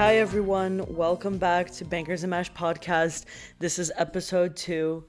Hi, 0.00 0.16
everyone. 0.16 0.82
Welcome 0.88 1.36
back 1.36 1.70
to 1.72 1.84
Bangers 1.84 2.22
and 2.22 2.30
Mash 2.30 2.50
podcast. 2.54 3.26
This 3.58 3.78
is 3.78 3.92
episode 3.96 4.56
two. 4.56 5.04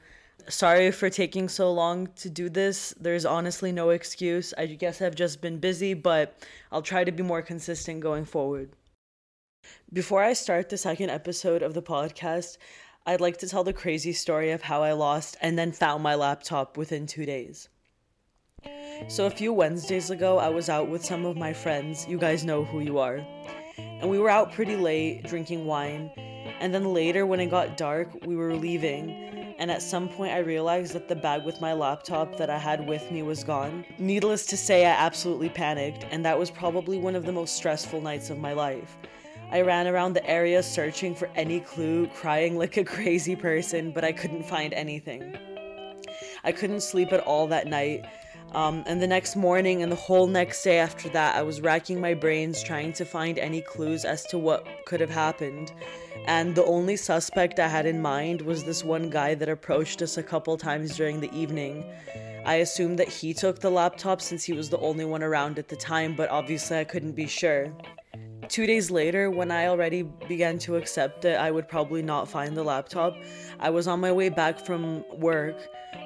Sorry 0.50 0.92
for 0.92 1.10
taking 1.10 1.48
so 1.48 1.72
long 1.72 2.08
to 2.18 2.30
do 2.30 2.50
this. 2.50 2.94
There's 3.00 3.26
honestly 3.26 3.72
no 3.72 3.92
excuse. 3.92 4.54
I 4.58 4.66
guess 4.66 5.02
I've 5.02 5.16
just 5.16 5.40
been 5.40 5.60
busy, 5.60 5.94
but 5.94 6.46
I'll 6.74 6.82
try 6.82 7.06
to 7.06 7.12
be 7.14 7.24
more 7.24 7.42
consistent 7.42 8.02
going 8.02 8.26
forward. 8.26 8.74
Before 9.94 10.22
I 10.24 10.34
start 10.34 10.68
the 10.68 10.78
second 10.78 11.10
episode 11.10 11.62
of 11.62 11.74
the 11.74 11.82
podcast, 11.82 12.58
I'd 13.06 13.22
like 13.22 13.38
to 13.38 13.48
tell 13.48 13.64
the 13.64 13.72
crazy 13.72 14.12
story 14.12 14.52
of 14.52 14.64
how 14.64 14.84
I 14.84 14.92
lost 14.92 15.38
and 15.42 15.58
then 15.58 15.72
found 15.72 16.04
my 16.04 16.16
laptop 16.16 16.76
within 16.76 17.08
two 17.08 17.26
days. 17.26 17.70
So, 19.08 19.26
a 19.26 19.30
few 19.30 19.54
Wednesdays 19.54 20.10
ago, 20.10 20.38
I 20.38 20.50
was 20.50 20.68
out 20.68 20.90
with 20.90 21.06
some 21.06 21.24
of 21.24 21.38
my 21.38 21.54
friends. 21.54 22.06
You 22.10 22.18
guys 22.18 22.44
know 22.44 22.66
who 22.66 22.82
you 22.82 23.00
are. 23.00 23.26
And 24.02 24.10
we 24.10 24.20
were 24.20 24.30
out 24.30 24.52
pretty 24.52 24.76
late 24.76 25.24
drinking 25.24 25.66
wine. 25.66 26.12
And 26.60 26.74
then 26.74 26.94
later, 26.94 27.26
when 27.26 27.40
it 27.40 27.48
got 27.48 27.78
dark, 27.78 28.10
we 28.26 28.36
were 28.36 28.56
leaving. 28.56 29.56
And 29.60 29.70
at 29.70 29.82
some 29.82 30.10
point, 30.10 30.34
I 30.34 30.40
realized 30.40 30.94
that 30.94 31.08
the 31.08 31.16
bag 31.16 31.46
with 31.46 31.62
my 31.62 31.74
laptop 31.74 32.36
that 32.38 32.50
I 32.50 32.58
had 32.58 32.88
with 32.88 33.12
me 33.12 33.22
was 33.22 33.44
gone. 33.44 33.86
Needless 34.00 34.48
to 34.48 34.58
say, 34.58 34.86
I 34.86 34.90
absolutely 34.90 35.50
panicked, 35.50 36.06
and 36.10 36.26
that 36.26 36.40
was 36.40 36.50
probably 36.50 36.98
one 36.98 37.16
of 37.16 37.26
the 37.26 37.32
most 37.32 37.56
stressful 37.56 38.02
nights 38.02 38.32
of 38.32 38.40
my 38.40 38.54
life. 38.54 38.98
I 39.52 39.62
ran 39.62 39.86
around 39.86 40.14
the 40.14 40.28
area 40.28 40.64
searching 40.64 41.14
for 41.14 41.30
any 41.36 41.60
clue, 41.60 42.08
crying 42.08 42.58
like 42.58 42.78
a 42.78 42.84
crazy 42.84 43.36
person, 43.36 43.92
but 43.92 44.04
I 44.04 44.14
couldn't 44.14 44.44
find 44.44 44.74
anything. 44.74 45.38
I 46.44 46.52
couldn't 46.52 46.82
sleep 46.82 47.12
at 47.12 47.20
all 47.20 47.48
that 47.48 47.68
night. 47.68 48.06
Um, 48.54 48.84
and 48.86 49.02
the 49.02 49.08
next 49.08 49.38
morning 49.38 49.82
and 49.82 49.90
the 49.90 49.96
whole 49.96 50.28
next 50.28 50.62
day 50.64 50.80
after 50.80 51.08
that, 51.10 51.36
I 51.36 51.42
was 51.42 51.62
racking 51.62 52.02
my 52.02 52.14
brains 52.14 52.62
trying 52.62 52.92
to 52.94 53.06
find 53.06 53.40
any 53.40 53.62
clues 53.62 54.04
as 54.04 54.26
to 54.26 54.38
what 54.38 54.68
could 54.86 55.00
have 55.00 55.10
happened. 55.10 55.72
And 56.26 56.54
the 56.54 56.66
only 56.66 56.98
suspect 56.98 57.60
I 57.60 57.70
had 57.70 57.86
in 57.86 58.02
mind 58.02 58.42
was 58.42 58.64
this 58.64 58.84
one 58.84 59.10
guy 59.10 59.36
that 59.36 59.48
approached 59.48 60.02
us 60.02 60.18
a 60.18 60.24
couple 60.24 60.58
times 60.58 60.98
during 60.98 61.22
the 61.22 61.34
evening. 61.34 61.86
I 62.46 62.56
assumed 62.56 63.00
that 63.00 63.08
he 63.08 63.34
took 63.34 63.60
the 63.60 63.70
laptop 63.70 64.20
since 64.20 64.44
he 64.44 64.54
was 64.54 64.70
the 64.70 64.80
only 64.80 65.06
one 65.06 65.24
around 65.24 65.58
at 65.58 65.70
the 65.70 65.76
time, 65.78 66.14
but 66.16 66.30
obviously 66.30 66.78
I 66.78 66.84
couldn't 66.84 67.14
be 67.14 67.28
sure. 67.28 67.72
Two 68.50 68.66
days 68.66 68.92
later, 68.92 69.32
when 69.32 69.50
I 69.50 69.68
already 69.68 70.02
began 70.28 70.58
to 70.60 70.76
accept 70.76 71.22
that 71.22 71.40
I 71.40 71.52
would 71.52 71.70
probably 71.70 72.02
not 72.02 72.28
find 72.28 72.58
the 72.58 72.64
laptop, 72.64 73.16
I 73.62 73.70
was 73.70 73.88
on 73.88 74.02
my 74.02 74.12
way 74.12 74.28
back 74.28 74.66
from 74.66 75.06
work, 75.18 75.56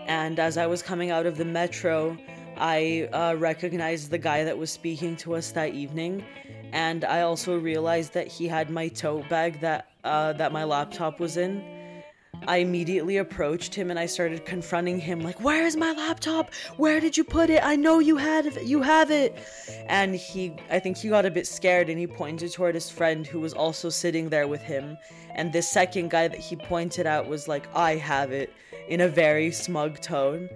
and 0.05 0.39
as 0.39 0.57
I 0.57 0.67
was 0.67 0.83
coming 0.83 1.09
out 1.09 1.25
of 1.25 1.37
the 1.37 1.45
metro, 1.45 2.15
I 2.57 3.09
uh, 3.13 3.35
recognized 3.37 4.11
the 4.11 4.17
guy 4.17 4.43
that 4.43 4.57
was 4.57 4.71
speaking 4.71 5.15
to 5.17 5.35
us 5.35 5.51
that 5.51 5.73
evening, 5.73 6.23
and 6.71 7.03
I 7.03 7.21
also 7.21 7.57
realized 7.57 8.13
that 8.13 8.27
he 8.27 8.47
had 8.47 8.69
my 8.69 8.87
tote 8.87 9.27
bag 9.29 9.59
that 9.61 9.89
uh, 10.03 10.33
that 10.33 10.51
my 10.51 10.63
laptop 10.63 11.19
was 11.19 11.37
in. 11.37 11.63
I 12.47 12.57
immediately 12.57 13.17
approached 13.17 13.73
him 13.73 13.89
and 13.89 13.97
I 13.97 14.05
started 14.05 14.45
confronting 14.45 14.99
him 14.99 15.21
like, 15.21 15.41
"Where 15.41 15.65
is 15.65 15.75
my 15.75 15.91
laptop? 15.93 16.53
Where 16.77 16.99
did 16.99 17.17
you 17.17 17.23
put 17.23 17.49
it? 17.49 17.63
I 17.63 17.75
know 17.75 17.99
you 17.99 18.17
had 18.17 18.45
it. 18.45 18.63
You 18.63 18.81
have 18.81 19.09
it." 19.09 19.35
And 19.87 20.15
he 20.15 20.53
I 20.69 20.79
think 20.79 20.97
he 20.97 21.09
got 21.09 21.25
a 21.25 21.31
bit 21.31 21.47
scared 21.47 21.89
and 21.89 21.97
he 21.97 22.07
pointed 22.07 22.51
toward 22.51 22.75
his 22.75 22.89
friend 22.89 23.25
who 23.25 23.39
was 23.39 23.53
also 23.53 23.89
sitting 23.89 24.29
there 24.29 24.47
with 24.47 24.61
him. 24.61 24.97
And 25.35 25.51
the 25.51 25.61
second 25.61 26.11
guy 26.11 26.27
that 26.27 26.39
he 26.39 26.55
pointed 26.55 27.07
out 27.07 27.27
was 27.27 27.47
like, 27.47 27.67
"I 27.75 27.95
have 27.95 28.31
it." 28.31 28.53
in 28.87 29.01
a 29.01 29.07
very 29.07 29.51
smug 29.51 29.99
tone. 29.99 30.49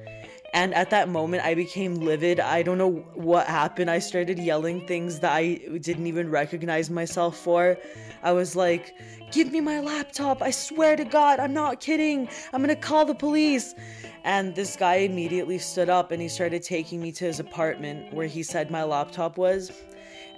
And 0.54 0.74
at 0.74 0.90
that 0.90 1.06
mm-hmm. 1.06 1.14
moment, 1.14 1.44
I 1.44 1.54
became 1.54 1.96
livid. 1.96 2.40
I 2.40 2.64
don't 2.64 2.78
know 2.78 2.92
what 3.14 3.48
happened. 3.48 3.90
I 3.90 4.00
started 4.00 4.40
yelling 4.40 4.88
things 4.88 5.20
that 5.20 5.32
I 5.32 5.56
didn't 5.82 6.08
even 6.08 6.30
recognize 6.30 6.90
myself 6.90 7.38
for. 7.38 7.78
I 8.24 8.32
was 8.32 8.56
like, 8.56 8.96
Give 9.32 9.52
me 9.52 9.62
my 9.62 9.80
laptop. 9.80 10.42
I 10.42 10.50
swear 10.50 10.96
to 10.96 11.06
God, 11.06 11.40
I'm 11.40 11.54
not 11.54 11.82
kidding. 11.82 12.28
I'm 12.52 12.62
gonna 12.62 12.76
call 12.76 13.06
the 13.06 13.14
police. 13.14 13.76
And 14.24 14.56
this 14.56 14.76
guy 14.76 14.96
immediately 14.96 15.60
stood 15.60 15.88
up 15.88 16.12
and 16.12 16.20
he 16.20 16.28
started 16.28 16.64
taking 16.64 17.00
me 17.00 17.12
to 17.12 17.26
his 17.26 17.40
apartment 17.40 18.12
where 18.12 18.26
he 18.26 18.42
said 18.42 18.72
my 18.72 18.84
laptop 18.84 19.38
was. 19.38 19.72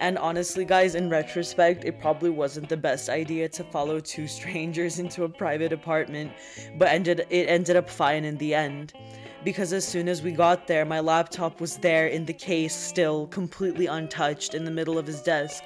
And 0.02 0.18
honestly, 0.18 0.66
guys, 0.66 0.96
in 0.96 1.10
retrospect, 1.10 1.86
it 1.86 2.02
probably 2.02 2.32
wasn't 2.32 2.68
the 2.68 2.76
best 2.76 3.08
idea 3.08 3.48
to 3.50 3.64
follow 3.64 4.02
two 4.02 4.28
strangers 4.40 5.00
into 5.00 5.24
a 5.24 5.30
private 5.30 5.72
apartment, 5.72 6.34
but 6.78 6.90
ended 6.90 7.26
it 7.30 7.48
ended 7.48 7.78
up 7.78 7.90
fine 7.90 8.26
in 8.26 8.38
the 8.40 8.54
end 8.54 8.94
because 9.44 9.74
as 9.74 9.88
soon 9.88 10.08
as 10.08 10.22
we 10.22 10.32
got 10.32 10.68
there, 10.68 10.86
my 10.86 11.00
laptop 11.00 11.60
was 11.60 11.78
there 11.78 12.08
in 12.08 12.26
the 12.26 12.34
case, 12.34 12.76
still 12.76 13.28
completely 13.28 13.88
untouched 13.88 14.54
in 14.54 14.66
the 14.66 14.72
middle 14.72 14.98
of 14.98 15.08
his 15.08 15.22
desk. 15.22 15.64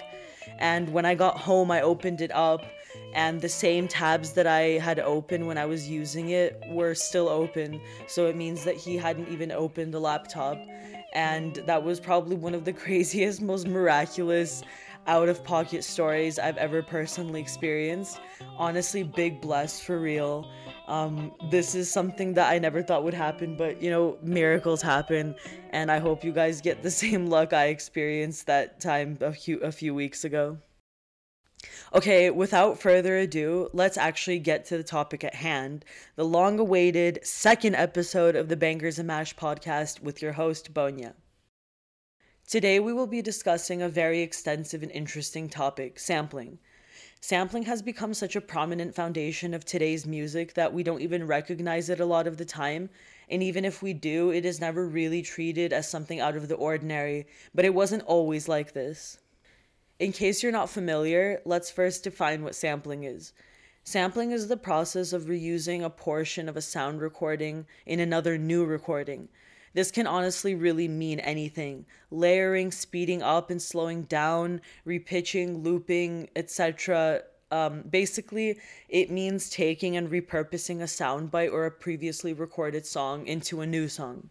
And 0.60 0.90
when 0.90 1.06
I 1.06 1.16
got 1.16 1.38
home, 1.38 1.72
I 1.72 1.82
opened 1.82 2.22
it 2.22 2.32
up, 2.34 2.66
and 3.14 3.42
the 3.42 3.50
same 3.50 3.88
tabs 3.88 4.32
that 4.34 4.48
I 4.48 4.80
had 4.80 5.00
opened 5.00 5.48
when 5.48 5.58
I 5.58 5.66
was 5.66 5.90
using 5.90 6.30
it 6.30 6.62
were 6.70 6.96
still 6.96 7.28
open. 7.28 7.82
So 8.08 8.28
it 8.28 8.36
means 8.36 8.64
that 8.64 8.76
he 8.76 8.96
hadn't 8.96 9.28
even 9.30 9.52
opened 9.52 9.94
the 9.94 10.00
laptop. 10.00 10.58
And 11.14 11.56
that 11.66 11.84
was 11.84 12.00
probably 12.00 12.36
one 12.36 12.54
of 12.54 12.66
the 12.66 12.74
craziest, 12.84 13.42
most 13.42 13.68
miraculous 13.68 14.64
out 15.08 15.30
of 15.30 15.44
pocket 15.44 15.84
stories 15.84 16.40
I've 16.40 16.58
ever 16.58 16.82
personally 16.82 17.42
experienced. 17.42 18.20
Honestly, 18.58 19.04
big 19.04 19.42
bless 19.42 19.80
for 19.80 20.00
real. 20.00 20.50
Um, 20.88 21.32
this 21.50 21.76
is 21.76 21.92
something 21.92 22.34
that 22.36 22.52
I 22.52 22.60
never 22.60 22.84
thought 22.84 23.04
would 23.04 23.14
happen, 23.14 23.56
but 23.56 23.82
you 23.82 23.90
know, 23.90 24.18
miracles 24.22 24.82
happen, 24.82 25.36
and 25.72 25.92
I 25.92 26.00
hope 26.00 26.24
you 26.24 26.32
guys 26.32 26.62
get 26.62 26.84
the 26.84 26.92
same 27.04 27.28
luck 27.28 27.54
I 27.54 27.68
experienced 27.68 28.48
that 28.48 28.80
time 28.80 29.18
a 29.22 29.34
few, 29.34 29.60
a 29.60 29.72
few 29.72 29.94
weeks 29.94 30.24
ago. 30.24 30.58
Okay, 31.94 32.30
without 32.30 32.80
further 32.80 33.18
ado, 33.18 33.70
let's 33.74 33.98
actually 33.98 34.40
get 34.40 34.66
to 34.66 34.78
the 34.78 34.84
topic 34.84 35.24
at 35.24 35.34
hand 35.34 35.84
the 36.16 36.24
long 36.24 36.60
awaited 36.60 37.20
second 37.24 37.76
episode 37.76 38.36
of 38.36 38.50
the 38.50 38.58
Bangers 38.58 39.00
and 39.00 39.08
Mash 39.08 39.36
podcast 39.36 40.02
with 40.02 40.22
your 40.22 40.34
host, 40.34 40.74
Bonya. 40.74 41.14
Today, 42.48 42.80
we 42.80 42.94
will 42.94 43.08
be 43.08 43.24
discussing 43.24 43.82
a 43.82 43.90
very 43.90 44.22
extensive 44.22 44.84
and 44.84 44.92
interesting 44.92 45.50
topic 45.50 45.98
sampling. 45.98 46.60
Sampling 47.20 47.64
has 47.64 47.82
become 47.82 48.14
such 48.14 48.36
a 48.36 48.42
prominent 48.42 48.94
foundation 48.94 49.56
of 49.56 49.66
today's 49.66 50.06
music 50.06 50.54
that 50.54 50.72
we 50.72 50.84
don't 50.84 51.02
even 51.02 51.26
recognize 51.26 51.90
it 51.90 52.00
a 52.00 52.06
lot 52.06 52.28
of 52.28 52.38
the 52.38 52.46
time. 52.46 52.92
And 53.30 53.42
even 53.42 53.66
if 53.66 53.82
we 53.82 53.94
do, 53.94 54.30
it 54.30 54.46
is 54.46 54.62
never 54.62 54.88
really 54.88 55.24
treated 55.24 55.74
as 55.74 55.90
something 55.90 56.20
out 56.20 56.36
of 56.36 56.48
the 56.48 56.54
ordinary, 56.54 57.26
but 57.56 57.66
it 57.66 57.74
wasn't 57.74 58.04
always 58.04 58.48
like 58.48 58.74
this. 58.74 59.18
In 59.98 60.12
case 60.12 60.44
you're 60.44 60.52
not 60.52 60.70
familiar, 60.70 61.42
let's 61.46 61.72
first 61.72 62.04
define 62.04 62.44
what 62.44 62.54
sampling 62.54 63.06
is. 63.06 63.34
Sampling 63.84 64.30
is 64.30 64.48
the 64.48 64.56
process 64.56 65.14
of 65.14 65.24
reusing 65.24 65.84
a 65.84 65.90
portion 65.90 66.48
of 66.48 66.56
a 66.56 66.62
sound 66.62 67.02
recording 67.02 67.66
in 67.88 68.00
another 68.00 68.38
new 68.38 68.66
recording. 68.66 69.30
This 69.76 69.92
can 69.92 70.08
honestly 70.08 70.56
really 70.56 70.88
mean 70.88 71.20
anything 71.20 71.86
layering, 72.10 72.72
speeding 72.72 73.22
up 73.22 73.52
and 73.52 73.62
slowing 73.62 74.04
down, 74.04 74.62
repitching, 74.88 75.64
looping, 75.64 76.30
etc. 76.34 77.24
Um, 77.52 77.82
basically, 77.82 78.58
it 78.88 79.12
means 79.12 79.50
taking 79.50 79.98
and 79.98 80.10
repurposing 80.10 80.80
a 80.80 80.86
soundbite 80.86 81.52
or 81.52 81.66
a 81.66 81.72
previously 81.72 82.32
recorded 82.32 82.86
song 82.86 83.28
into 83.28 83.60
a 83.60 83.68
new 83.68 83.90
song. 83.90 84.30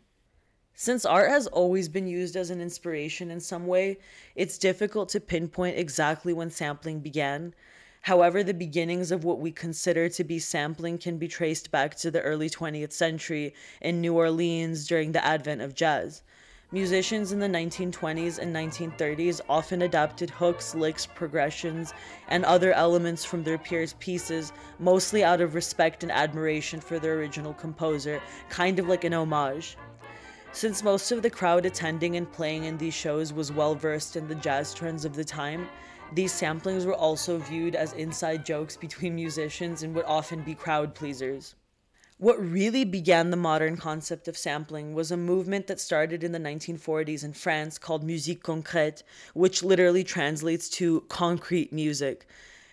Since 0.72 1.04
art 1.04 1.28
has 1.28 1.46
always 1.46 1.90
been 1.90 2.06
used 2.06 2.36
as 2.36 2.48
an 2.48 2.62
inspiration 2.62 3.30
in 3.30 3.38
some 3.38 3.66
way, 3.66 3.98
it's 4.34 4.56
difficult 4.56 5.10
to 5.10 5.20
pinpoint 5.20 5.78
exactly 5.78 6.32
when 6.32 6.50
sampling 6.50 7.00
began, 7.00 7.54
However, 8.04 8.42
the 8.42 8.52
beginnings 8.52 9.10
of 9.10 9.24
what 9.24 9.40
we 9.40 9.50
consider 9.50 10.10
to 10.10 10.24
be 10.24 10.38
sampling 10.38 10.98
can 10.98 11.16
be 11.16 11.26
traced 11.26 11.70
back 11.70 11.94
to 11.94 12.10
the 12.10 12.20
early 12.20 12.50
20th 12.50 12.92
century 12.92 13.54
in 13.80 14.02
New 14.02 14.12
Orleans 14.12 14.86
during 14.86 15.12
the 15.12 15.24
advent 15.24 15.62
of 15.62 15.74
jazz. 15.74 16.20
Musicians 16.70 17.32
in 17.32 17.38
the 17.38 17.46
1920s 17.46 18.38
and 18.38 18.54
1930s 18.54 19.40
often 19.48 19.80
adapted 19.80 20.28
hooks, 20.28 20.74
licks, 20.74 21.06
progressions, 21.06 21.94
and 22.28 22.44
other 22.44 22.74
elements 22.74 23.24
from 23.24 23.42
their 23.42 23.56
peers' 23.56 23.94
pieces, 24.00 24.52
mostly 24.78 25.24
out 25.24 25.40
of 25.40 25.54
respect 25.54 26.02
and 26.02 26.12
admiration 26.12 26.80
for 26.80 26.98
their 26.98 27.14
original 27.14 27.54
composer, 27.54 28.20
kind 28.50 28.78
of 28.78 28.86
like 28.86 29.04
an 29.04 29.14
homage. 29.14 29.78
Since 30.52 30.82
most 30.82 31.10
of 31.10 31.22
the 31.22 31.30
crowd 31.30 31.64
attending 31.64 32.16
and 32.16 32.30
playing 32.30 32.64
in 32.64 32.76
these 32.76 32.92
shows 32.92 33.32
was 33.32 33.50
well 33.50 33.74
versed 33.74 34.14
in 34.14 34.28
the 34.28 34.34
jazz 34.34 34.74
trends 34.74 35.06
of 35.06 35.16
the 35.16 35.24
time, 35.24 35.70
these 36.14 36.32
samplings 36.32 36.86
were 36.86 36.94
also 36.94 37.38
viewed 37.38 37.74
as 37.74 37.92
inside 37.94 38.46
jokes 38.46 38.76
between 38.76 39.14
musicians 39.24 39.82
and 39.82 39.94
would 39.94 40.04
often 40.04 40.42
be 40.42 40.54
crowd 40.54 40.94
pleasers. 40.94 41.54
What 42.18 42.40
really 42.40 42.84
began 42.84 43.30
the 43.30 43.36
modern 43.36 43.76
concept 43.76 44.28
of 44.28 44.38
sampling 44.38 44.94
was 44.94 45.10
a 45.10 45.16
movement 45.16 45.66
that 45.66 45.80
started 45.80 46.22
in 46.22 46.30
the 46.30 46.38
1940s 46.38 47.24
in 47.24 47.32
France 47.32 47.76
called 47.76 48.04
musique 48.04 48.44
concrète, 48.44 49.02
which 49.34 49.64
literally 49.64 50.04
translates 50.04 50.68
to 50.70 51.00
concrete 51.08 51.72
music. 51.72 52.28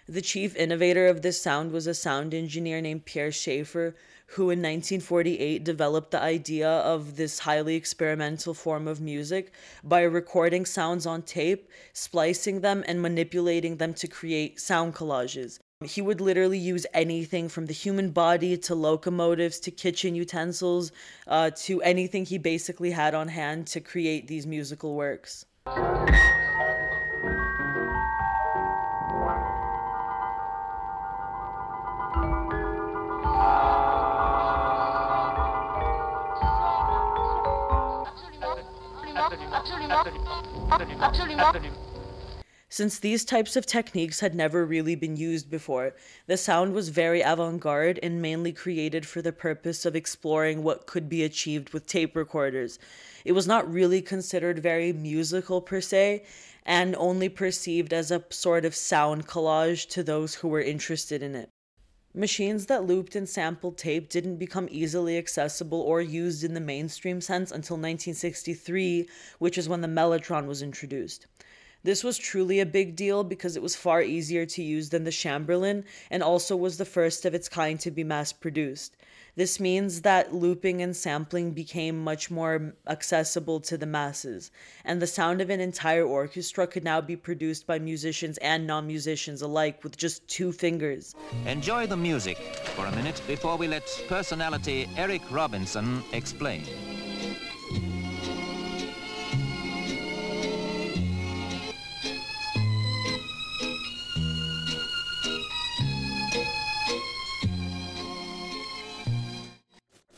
The 0.07 0.21
chief 0.21 0.55
innovator 0.55 1.07
of 1.07 1.23
this 1.23 1.41
sound 1.41 1.71
was 1.71 1.87
a 1.87 1.95
sound 1.95 2.35
engineer 2.35 2.81
named 2.81 3.05
Pierre 3.05 3.31
Schaeffer, 3.31 3.95
who 4.31 4.43
in 4.43 4.59
1948 4.59 5.63
developed 5.63 6.11
the 6.11 6.21
idea 6.21 6.69
of 6.69 7.17
this 7.17 7.39
highly 7.39 7.75
experimental 7.75 8.53
form 8.53 8.87
of 8.87 9.01
music 9.01 9.51
by 9.83 10.01
recording 10.01 10.65
sounds 10.65 11.05
on 11.05 11.21
tape, 11.21 11.69
splicing 11.91 12.61
them, 12.61 12.83
and 12.87 13.01
manipulating 13.01 13.75
them 13.75 13.93
to 13.93 14.07
create 14.07 14.59
sound 14.59 14.95
collages. 14.95 15.59
He 15.83 16.01
would 16.01 16.21
literally 16.21 16.59
use 16.59 16.85
anything 16.93 17.49
from 17.49 17.65
the 17.65 17.73
human 17.73 18.11
body 18.11 18.55
to 18.57 18.75
locomotives 18.75 19.59
to 19.61 19.71
kitchen 19.71 20.15
utensils 20.15 20.91
uh, 21.27 21.49
to 21.65 21.81
anything 21.81 22.25
he 22.25 22.37
basically 22.37 22.91
had 22.91 23.13
on 23.13 23.27
hand 23.27 23.67
to 23.67 23.81
create 23.81 24.27
these 24.27 24.47
musical 24.47 24.95
works. 24.95 25.45
Since 42.73 42.99
these 42.99 43.25
types 43.25 43.57
of 43.57 43.65
techniques 43.65 44.21
had 44.21 44.33
never 44.33 44.65
really 44.65 44.95
been 44.95 45.17
used 45.17 45.49
before, 45.49 45.93
the 46.25 46.37
sound 46.37 46.73
was 46.73 46.87
very 46.87 47.21
avant 47.21 47.59
garde 47.59 47.99
and 48.01 48.21
mainly 48.21 48.53
created 48.53 49.05
for 49.05 49.21
the 49.21 49.33
purpose 49.33 49.85
of 49.85 49.93
exploring 49.93 50.63
what 50.63 50.87
could 50.87 51.09
be 51.09 51.21
achieved 51.23 51.73
with 51.73 51.85
tape 51.85 52.15
recorders. 52.15 52.79
It 53.25 53.33
was 53.33 53.45
not 53.45 53.69
really 53.69 54.01
considered 54.01 54.59
very 54.59 54.93
musical 54.93 55.59
per 55.61 55.81
se, 55.81 56.23
and 56.65 56.95
only 56.95 57.27
perceived 57.27 57.91
as 57.91 58.09
a 58.09 58.23
sort 58.29 58.63
of 58.63 58.73
sound 58.73 59.27
collage 59.27 59.87
to 59.89 60.01
those 60.01 60.35
who 60.35 60.47
were 60.47 60.61
interested 60.61 61.21
in 61.21 61.35
it. 61.35 61.50
Machines 62.13 62.65
that 62.65 62.85
looped 62.85 63.15
and 63.15 63.27
sampled 63.27 63.77
tape 63.77 64.09
didn't 64.09 64.35
become 64.35 64.67
easily 64.69 65.17
accessible 65.17 65.79
or 65.79 66.01
used 66.01 66.43
in 66.43 66.53
the 66.53 66.59
mainstream 66.59 67.21
sense 67.21 67.51
until 67.51 67.77
1963, 67.77 69.07
which 69.39 69.57
is 69.57 69.69
when 69.69 69.79
the 69.79 69.87
Mellotron 69.87 70.45
was 70.45 70.61
introduced. 70.61 71.25
This 71.83 72.03
was 72.03 72.17
truly 72.17 72.59
a 72.59 72.65
big 72.65 72.95
deal 72.95 73.23
because 73.23 73.55
it 73.55 73.63
was 73.63 73.75
far 73.75 74.03
easier 74.03 74.45
to 74.45 74.63
use 74.63 74.89
than 74.89 75.03
the 75.03 75.11
Chamberlin 75.11 75.83
and 76.11 76.21
also 76.21 76.55
was 76.55 76.77
the 76.77 76.85
first 76.85 77.25
of 77.25 77.33
its 77.33 77.49
kind 77.49 77.79
to 77.79 77.89
be 77.89 78.03
mass 78.03 78.31
produced. 78.31 78.95
This 79.35 79.59
means 79.59 80.01
that 80.01 80.33
looping 80.33 80.81
and 80.81 80.95
sampling 80.95 81.51
became 81.51 82.03
much 82.03 82.29
more 82.29 82.75
accessible 82.87 83.61
to 83.61 83.77
the 83.77 83.85
masses, 83.85 84.51
and 84.83 85.01
the 85.01 85.07
sound 85.07 85.39
of 85.39 85.49
an 85.49 85.61
entire 85.61 86.03
orchestra 86.03 86.67
could 86.67 86.83
now 86.83 86.99
be 86.99 87.15
produced 87.15 87.65
by 87.65 87.79
musicians 87.79 88.37
and 88.39 88.67
non 88.67 88.85
musicians 88.85 89.41
alike 89.41 89.83
with 89.83 89.95
just 89.95 90.27
two 90.27 90.51
fingers. 90.51 91.15
Enjoy 91.45 91.87
the 91.87 91.95
music 91.95 92.37
for 92.75 92.85
a 92.85 92.91
minute 92.91 93.21
before 93.25 93.57
we 93.57 93.67
let 93.67 93.87
personality 94.09 94.89
Eric 94.97 95.21
Robinson 95.31 96.03
explain. 96.11 96.65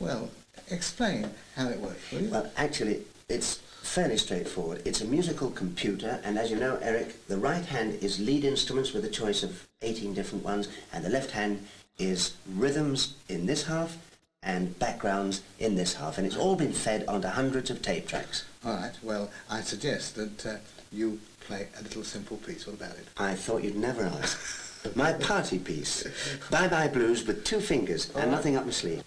Well, 0.04 0.28
explain 0.70 1.30
how 1.56 1.68
it 1.70 1.80
works, 1.80 2.00
please. 2.10 2.30
Well, 2.30 2.50
actually, 2.58 3.00
it's 3.30 3.56
fairly 3.82 4.18
straightforward. 4.18 4.82
It's 4.84 5.00
a 5.00 5.06
musical 5.06 5.50
computer, 5.50 6.20
and 6.24 6.38
as 6.38 6.50
you 6.50 6.56
know, 6.58 6.78
Eric, 6.82 7.26
the 7.26 7.38
right 7.38 7.64
hand 7.64 8.02
is 8.02 8.20
lead 8.20 8.44
instruments 8.44 8.92
with 8.92 9.06
a 9.06 9.08
choice 9.08 9.42
of 9.42 9.66
18 9.80 10.12
different 10.12 10.44
ones, 10.44 10.68
and 10.92 11.02
the 11.02 11.08
left 11.08 11.30
hand 11.30 11.66
is 11.98 12.34
rhythms 12.54 13.14
in 13.30 13.46
this 13.46 13.64
half 13.64 13.96
and 14.42 14.78
backgrounds 14.78 15.40
in 15.58 15.74
this 15.74 15.94
half, 15.94 16.18
and 16.18 16.26
it's 16.26 16.36
all 16.36 16.54
been 16.54 16.72
fed 16.72 17.06
onto 17.08 17.28
hundreds 17.28 17.70
of 17.70 17.80
tape 17.80 18.06
tracks. 18.06 18.44
All 18.62 18.74
right, 18.74 18.92
well, 19.02 19.30
I 19.48 19.62
suggest 19.62 20.16
that 20.16 20.44
uh, 20.44 20.56
you 20.92 21.18
play 21.40 21.68
a 21.78 21.82
little 21.82 22.04
simple 22.04 22.36
piece. 22.36 22.66
What 22.66 22.76
about 22.76 22.96
it? 22.98 23.06
I 23.16 23.34
thought 23.34 23.64
you'd 23.64 23.76
never 23.76 24.02
ask. 24.02 24.38
My 24.94 25.14
party 25.14 25.58
piece. 25.58 26.04
Bye 26.50 26.68
Bye 26.68 26.88
Blues 26.88 27.26
with 27.26 27.42
two 27.44 27.60
fingers 27.60 28.10
and 28.14 28.30
nothing 28.30 28.54
up 28.54 28.66
my 28.66 28.70
sleeve. 28.70 29.02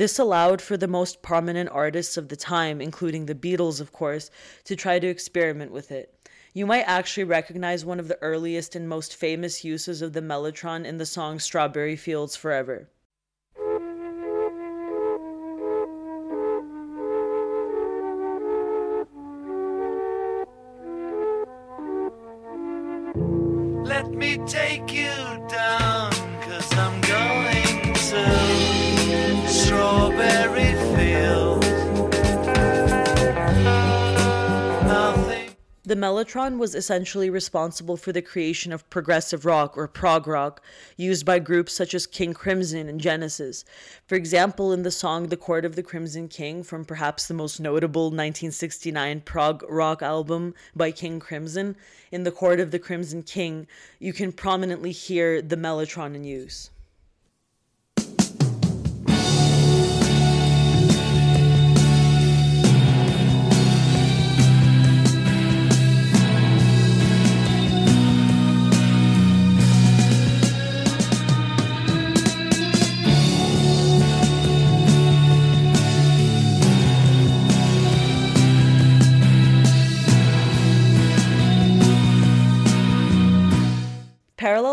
This 0.00 0.18
allowed 0.18 0.62
for 0.62 0.78
the 0.78 0.88
most 0.88 1.20
prominent 1.20 1.68
artists 1.68 2.16
of 2.16 2.30
the 2.30 2.34
time, 2.34 2.80
including 2.80 3.26
the 3.26 3.34
Beatles, 3.34 3.82
of 3.82 3.92
course, 3.92 4.30
to 4.64 4.74
try 4.74 4.98
to 4.98 5.06
experiment 5.06 5.72
with 5.72 5.92
it. 5.92 6.14
You 6.54 6.64
might 6.64 6.84
actually 6.84 7.24
recognize 7.24 7.84
one 7.84 8.00
of 8.00 8.08
the 8.08 8.16
earliest 8.22 8.74
and 8.74 8.88
most 8.88 9.14
famous 9.14 9.62
uses 9.62 10.00
of 10.00 10.14
the 10.14 10.22
mellotron 10.22 10.86
in 10.86 10.96
the 10.96 11.04
song 11.04 11.38
Strawberry 11.38 11.96
Fields 11.96 12.34
Forever. 12.34 12.88
The 35.90 35.96
mellotron 35.96 36.58
was 36.58 36.76
essentially 36.76 37.30
responsible 37.30 37.96
for 37.96 38.12
the 38.12 38.22
creation 38.22 38.72
of 38.72 38.88
progressive 38.90 39.44
rock 39.44 39.76
or 39.76 39.88
prog 39.88 40.28
rock, 40.28 40.62
used 40.96 41.26
by 41.26 41.40
groups 41.40 41.72
such 41.72 41.94
as 41.94 42.06
King 42.06 42.32
Crimson 42.32 42.88
and 42.88 43.00
Genesis. 43.00 43.64
For 44.06 44.14
example, 44.14 44.72
in 44.72 44.84
the 44.84 44.92
song 44.92 45.26
The 45.26 45.36
Court 45.36 45.64
of 45.64 45.74
the 45.74 45.82
Crimson 45.82 46.28
King, 46.28 46.62
from 46.62 46.84
perhaps 46.84 47.26
the 47.26 47.34
most 47.34 47.58
notable 47.58 48.04
1969 48.04 49.22
prog 49.22 49.64
rock 49.68 50.00
album 50.00 50.54
by 50.76 50.92
King 50.92 51.18
Crimson, 51.18 51.74
in 52.12 52.22
The 52.22 52.30
Court 52.30 52.60
of 52.60 52.70
the 52.70 52.78
Crimson 52.78 53.24
King, 53.24 53.66
you 53.98 54.12
can 54.12 54.30
prominently 54.30 54.92
hear 54.92 55.42
the 55.42 55.56
mellotron 55.56 56.14
in 56.14 56.22
use. 56.22 56.70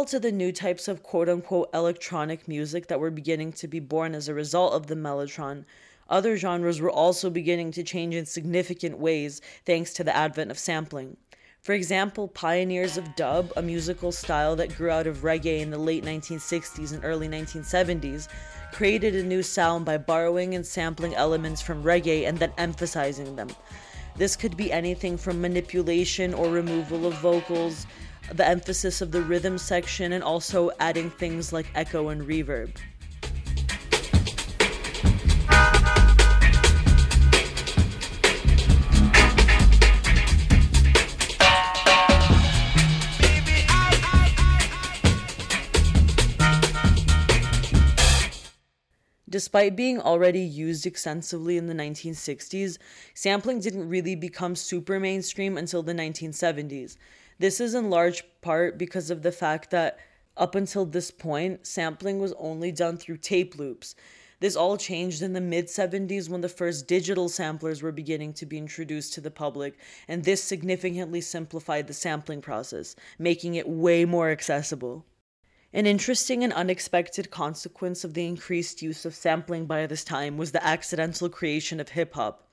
To 0.07 0.19
the 0.19 0.31
new 0.31 0.51
types 0.51 0.87
of 0.87 1.03
quote 1.03 1.29
unquote 1.29 1.69
electronic 1.73 2.47
music 2.47 2.87
that 2.87 2.99
were 2.99 3.11
beginning 3.11 3.51
to 3.53 3.67
be 3.67 3.79
born 3.79 4.15
as 4.15 4.27
a 4.27 4.33
result 4.33 4.73
of 4.73 4.87
the 4.87 4.95
mellotron, 4.95 5.65
other 6.09 6.37
genres 6.37 6.79
were 6.79 6.89
also 6.89 7.29
beginning 7.29 7.71
to 7.71 7.83
change 7.83 8.15
in 8.15 8.25
significant 8.25 8.97
ways 8.97 9.41
thanks 9.65 9.93
to 9.93 10.03
the 10.03 10.15
advent 10.15 10.51
of 10.51 10.57
sampling. 10.57 11.17
For 11.61 11.73
example, 11.73 12.29
pioneers 12.29 12.95
of 12.95 13.15
dub, 13.15 13.51
a 13.57 13.61
musical 13.61 14.13
style 14.13 14.55
that 14.55 14.75
grew 14.77 14.89
out 14.89 15.07
of 15.07 15.17
reggae 15.17 15.59
in 15.59 15.69
the 15.69 15.77
late 15.77 16.05
1960s 16.05 16.93
and 16.93 17.03
early 17.03 17.27
1970s, 17.27 18.29
created 18.71 19.15
a 19.15 19.23
new 19.23 19.43
sound 19.43 19.83
by 19.83 19.97
borrowing 19.97 20.55
and 20.55 20.65
sampling 20.65 21.15
elements 21.15 21.61
from 21.61 21.83
reggae 21.83 22.25
and 22.25 22.37
then 22.37 22.53
emphasizing 22.57 23.35
them. 23.35 23.49
This 24.15 24.35
could 24.35 24.55
be 24.55 24.71
anything 24.71 25.17
from 25.17 25.41
manipulation 25.41 26.33
or 26.33 26.49
removal 26.49 27.05
of 27.05 27.15
vocals, 27.15 27.85
the 28.34 28.48
emphasis 28.48 29.01
of 29.01 29.12
the 29.12 29.22
rhythm 29.22 29.57
section, 29.57 30.13
and 30.13 30.24
also 30.24 30.72
adding 30.79 31.10
things 31.10 31.53
like 31.53 31.67
echo 31.75 32.10
and 32.10 32.22
reverb. 32.24 32.72
Despite 49.29 49.75
being 49.75 50.00
already 50.00 50.39
used 50.39 50.88
extensively 50.88 51.57
in 51.57 51.67
the 51.67 51.74
1960s, 51.74 52.77
sampling 53.13 53.60
didn't 53.60 53.88
really 53.88 54.15
become 54.15 54.55
super 54.55 55.00
mainstream 55.00 55.57
until 55.57 55.84
the 55.84 55.93
1970s. 55.93 56.98
This 57.39 57.60
is 57.60 57.75
in 57.75 57.89
large 57.89 58.24
part 58.41 58.77
because 58.77 59.12
of 59.12 59.22
the 59.22 59.32
fact 59.32 59.70
that 59.70 60.00
up 60.36 60.56
until 60.56 60.86
this 60.86 61.12
point, 61.12 61.67
sampling 61.67 62.20
was 62.20 62.34
only 62.34 62.72
done 62.72 62.98
through 62.98 63.17
tape 63.17 63.58
loops. 63.58 63.96
This 64.39 64.56
all 64.56 64.77
changed 64.77 65.22
in 65.22 65.34
the 65.34 65.41
mid 65.41 65.65
70s 65.67 66.29
when 66.29 66.41
the 66.41 66.50
first 66.50 66.88
digital 66.88 67.27
samplers 67.29 67.82
were 67.82 67.91
beginning 67.91 68.34
to 68.34 68.46
be 68.46 68.58
introduced 68.58 69.13
to 69.13 69.22
the 69.22 69.32
public, 69.32 69.77
and 70.08 70.24
this 70.24 70.44
significantly 70.44 71.22
simplified 71.22 71.88
the 71.88 71.94
sampling 71.94 72.41
process, 72.41 72.96
making 73.17 73.56
it 73.56 73.67
way 73.67 74.06
more 74.06 74.29
accessible. 74.29 75.06
An 75.74 75.86
interesting 75.86 76.44
and 76.44 76.53
unexpected 76.53 77.29
consequence 77.29 78.03
of 78.03 78.13
the 78.13 78.25
increased 78.25 78.82
use 78.82 79.06
of 79.06 79.15
sampling 79.15 79.65
by 79.65 79.86
this 79.86 80.03
time 80.03 80.38
was 80.38 80.51
the 80.51 80.65
accidental 80.65 81.29
creation 81.29 81.79
of 81.79 81.89
hip 81.89 82.13
hop. 82.13 82.46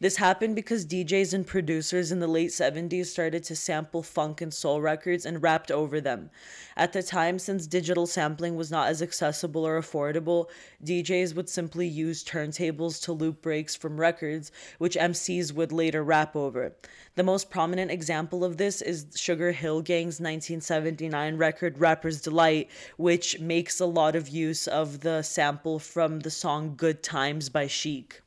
This 0.00 0.14
happened 0.14 0.54
because 0.54 0.86
DJs 0.86 1.34
and 1.34 1.44
producers 1.44 2.12
in 2.12 2.20
the 2.20 2.28
late 2.28 2.50
70s 2.50 3.06
started 3.06 3.42
to 3.42 3.56
sample 3.56 4.04
funk 4.04 4.40
and 4.40 4.54
soul 4.54 4.80
records 4.80 5.26
and 5.26 5.42
rapped 5.42 5.72
over 5.72 6.00
them. 6.00 6.30
At 6.76 6.92
the 6.92 7.02
time, 7.02 7.40
since 7.40 7.66
digital 7.66 8.06
sampling 8.06 8.54
was 8.54 8.70
not 8.70 8.86
as 8.86 9.02
accessible 9.02 9.66
or 9.66 9.76
affordable, 9.80 10.50
DJs 10.84 11.34
would 11.34 11.48
simply 11.48 11.88
use 11.88 12.22
turntables 12.22 13.02
to 13.02 13.12
loop 13.12 13.42
breaks 13.42 13.74
from 13.74 13.98
records, 13.98 14.52
which 14.78 14.94
MCs 14.94 15.52
would 15.52 15.72
later 15.72 16.04
rap 16.04 16.36
over. 16.36 16.76
The 17.16 17.24
most 17.24 17.50
prominent 17.50 17.90
example 17.90 18.44
of 18.44 18.56
this 18.56 18.80
is 18.80 19.06
Sugar 19.16 19.50
Hill 19.50 19.82
Gang's 19.82 20.20
1979 20.20 21.36
record 21.36 21.80
Rapper's 21.80 22.20
Delight, 22.20 22.70
which 22.98 23.40
makes 23.40 23.80
a 23.80 23.86
lot 23.86 24.14
of 24.14 24.28
use 24.28 24.68
of 24.68 25.00
the 25.00 25.22
sample 25.22 25.80
from 25.80 26.20
the 26.20 26.30
song 26.30 26.74
Good 26.76 27.02
Times 27.02 27.48
by 27.48 27.66
Chic. 27.66 28.22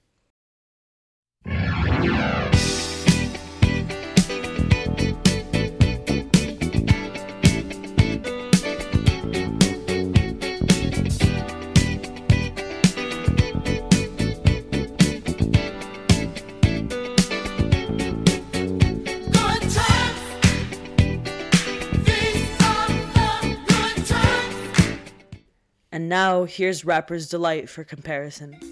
Now 26.12 26.44
here's 26.44 26.84
Rapper's 26.84 27.30
Delight 27.30 27.70
for 27.70 27.86
comparison. 27.86 28.71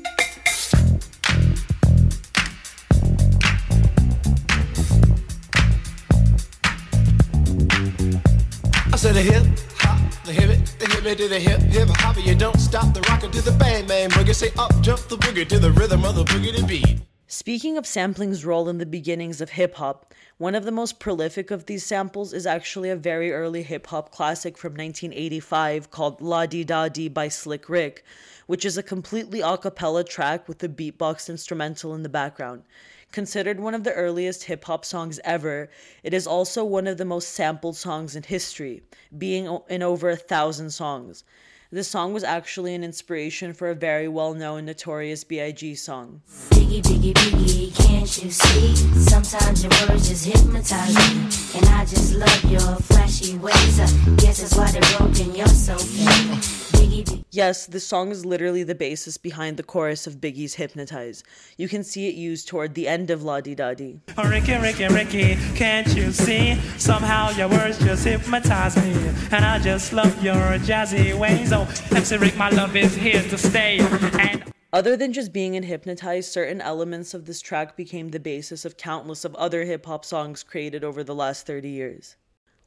Said 8.99 9.15
the 9.15 9.21
hip 9.21 9.45
hop, 9.77 10.25
the 10.25 10.33
hip 10.33 10.49
it, 10.49 10.75
the 10.77 10.85
hip 10.93 11.05
it 11.05 11.17
to 11.17 11.29
the 11.29 11.39
hip 11.39 11.61
hip 11.61 11.87
hop. 11.87 12.17
You 12.17 12.35
don't 12.35 12.59
stop 12.59 12.93
the 12.93 12.99
rockin' 13.07 13.31
to 13.31 13.41
the 13.41 13.53
bang 13.53 13.87
bang 13.87 14.09
boogie. 14.09 14.35
Say 14.35 14.51
up 14.59 14.73
jump 14.81 14.99
the 15.07 15.15
boogie 15.15 15.47
to 15.47 15.57
the 15.57 15.71
rhythm 15.71 16.03
of 16.03 16.15
the 16.15 16.25
boogie 16.25 16.53
to 16.57 16.65
beat. 16.65 16.99
Speaking 17.25 17.77
of 17.77 17.87
sampling's 17.87 18.43
role 18.43 18.67
in 18.67 18.77
the 18.77 18.85
beginnings 18.85 19.39
of 19.39 19.51
hip 19.51 19.75
hop, 19.75 20.13
one 20.37 20.53
of 20.53 20.65
the 20.65 20.71
most 20.73 20.99
prolific 20.99 21.49
of 21.49 21.65
these 21.65 21.85
samples 21.85 22.33
is 22.33 22.45
actually 22.45 22.89
a 22.89 22.97
very 22.97 23.31
early 23.31 23.63
hip 23.63 23.87
hop 23.87 24.11
classic 24.11 24.57
from 24.57 24.73
1985 24.73 25.91
called 25.91 26.19
La 26.19 26.45
Di 26.45 26.65
Da 26.65 26.89
Di 26.89 27.07
by 27.07 27.29
Slick 27.29 27.69
Rick, 27.69 28.03
which 28.47 28.65
is 28.65 28.77
a 28.77 28.83
completely 28.83 29.39
a 29.39 29.57
cappella 29.57 30.03
track 30.03 30.49
with 30.49 30.61
a 30.61 30.67
beatbox 30.67 31.29
instrumental 31.29 31.95
in 31.95 32.03
the 32.03 32.09
background. 32.09 32.63
Considered 33.11 33.59
one 33.59 33.73
of 33.73 33.83
the 33.83 33.93
earliest 33.93 34.43
hip 34.43 34.65
hop 34.65 34.85
songs 34.85 35.19
ever, 35.23 35.69
it 36.03 36.13
is 36.13 36.27
also 36.27 36.63
one 36.63 36.85
of 36.85 36.97
the 36.97 37.05
most 37.05 37.29
sampled 37.29 37.75
songs 37.75 38.15
in 38.15 38.21
history, 38.21 38.83
being 39.17 39.59
in 39.67 39.81
over 39.81 40.09
a 40.09 40.15
thousand 40.15 40.69
songs. 40.69 41.23
This 41.71 41.87
song 41.87 42.13
was 42.13 42.23
actually 42.23 42.73
an 42.73 42.83
inspiration 42.83 43.53
for 43.53 43.69
a 43.69 43.75
very 43.75 44.07
well 44.07 44.33
known 44.33 44.65
Notorious 44.65 45.23
B.I.G. 45.23 45.75
song. 45.75 46.21
Biggie, 46.49 46.81
biggie, 46.81 47.13
biggie, 47.13 47.75
can't 47.75 48.23
you 48.23 48.31
see? 48.31 48.75
Sometimes 48.75 49.63
your 49.63 49.71
words 49.87 50.09
just 50.09 50.25
hypnotize 50.25 50.95
me. 50.95 51.59
And 51.59 51.65
I 51.67 51.85
just 51.85 52.15
love 52.15 52.43
your 52.45 52.75
flashy 52.77 53.37
ways. 53.37 53.79
I 53.79 53.87
guess 54.17 54.41
that's 54.41 54.55
why 54.55 54.71
they're 54.71 54.97
broken, 54.97 55.35
you're 55.35 55.47
so 55.47 55.77
fake. 55.77 56.58
Biggie, 56.79 57.03
biggie. 57.03 57.23
Yes, 57.31 57.67
this 57.67 57.85
song 57.85 58.09
is 58.09 58.25
literally 58.25 58.63
the 58.63 58.73
basis 58.73 59.17
behind 59.17 59.57
the 59.57 59.63
chorus 59.63 60.07
of 60.07 60.15
Biggie's 60.15 60.55
Hypnotize. 60.55 61.23
You 61.57 61.67
can 61.67 61.83
see 61.83 62.07
it 62.07 62.15
used 62.15 62.47
toward 62.47 62.73
the 62.73 62.87
end 62.87 63.11
of 63.11 63.21
La 63.21 63.39
Di 63.41 63.53
Da 63.53 63.73
Di. 63.73 63.99
Oh, 64.17 64.27
Ricky, 64.29 64.55
Ricky, 64.57 64.87
Ricky, 64.87 65.35
can't 65.55 65.87
you 65.95 66.11
see? 66.11 66.55
Somehow 66.77 67.29
your 67.31 67.49
words 67.49 67.77
just 67.79 68.05
hypnotize 68.05 68.77
me. 68.77 68.93
And 69.31 69.45
I 69.45 69.59
just 69.59 69.93
love 69.93 70.23
your 70.23 70.57
jazzy 70.59 71.13
ways. 71.13 71.53
Oh, 71.53 71.67
MC 71.91 72.17
Rick, 72.17 72.35
my 72.37 72.49
love 72.49 72.75
is 72.75 72.95
here 72.95 73.21
to 73.21 73.37
stay. 73.37 73.79
And 74.19 74.43
Other 74.71 74.95
than 74.95 75.13
just 75.13 75.33
being 75.33 75.55
in 75.55 75.63
Hypnotize, 75.63 76.31
certain 76.31 76.61
elements 76.61 77.13
of 77.13 77.25
this 77.25 77.41
track 77.41 77.75
became 77.75 78.09
the 78.09 78.19
basis 78.19 78.65
of 78.65 78.77
countless 78.77 79.25
of 79.25 79.35
other 79.35 79.65
hip 79.65 79.85
hop 79.85 80.05
songs 80.05 80.43
created 80.43 80.83
over 80.83 81.03
the 81.03 81.15
last 81.15 81.45
30 81.45 81.69
years. 81.69 82.15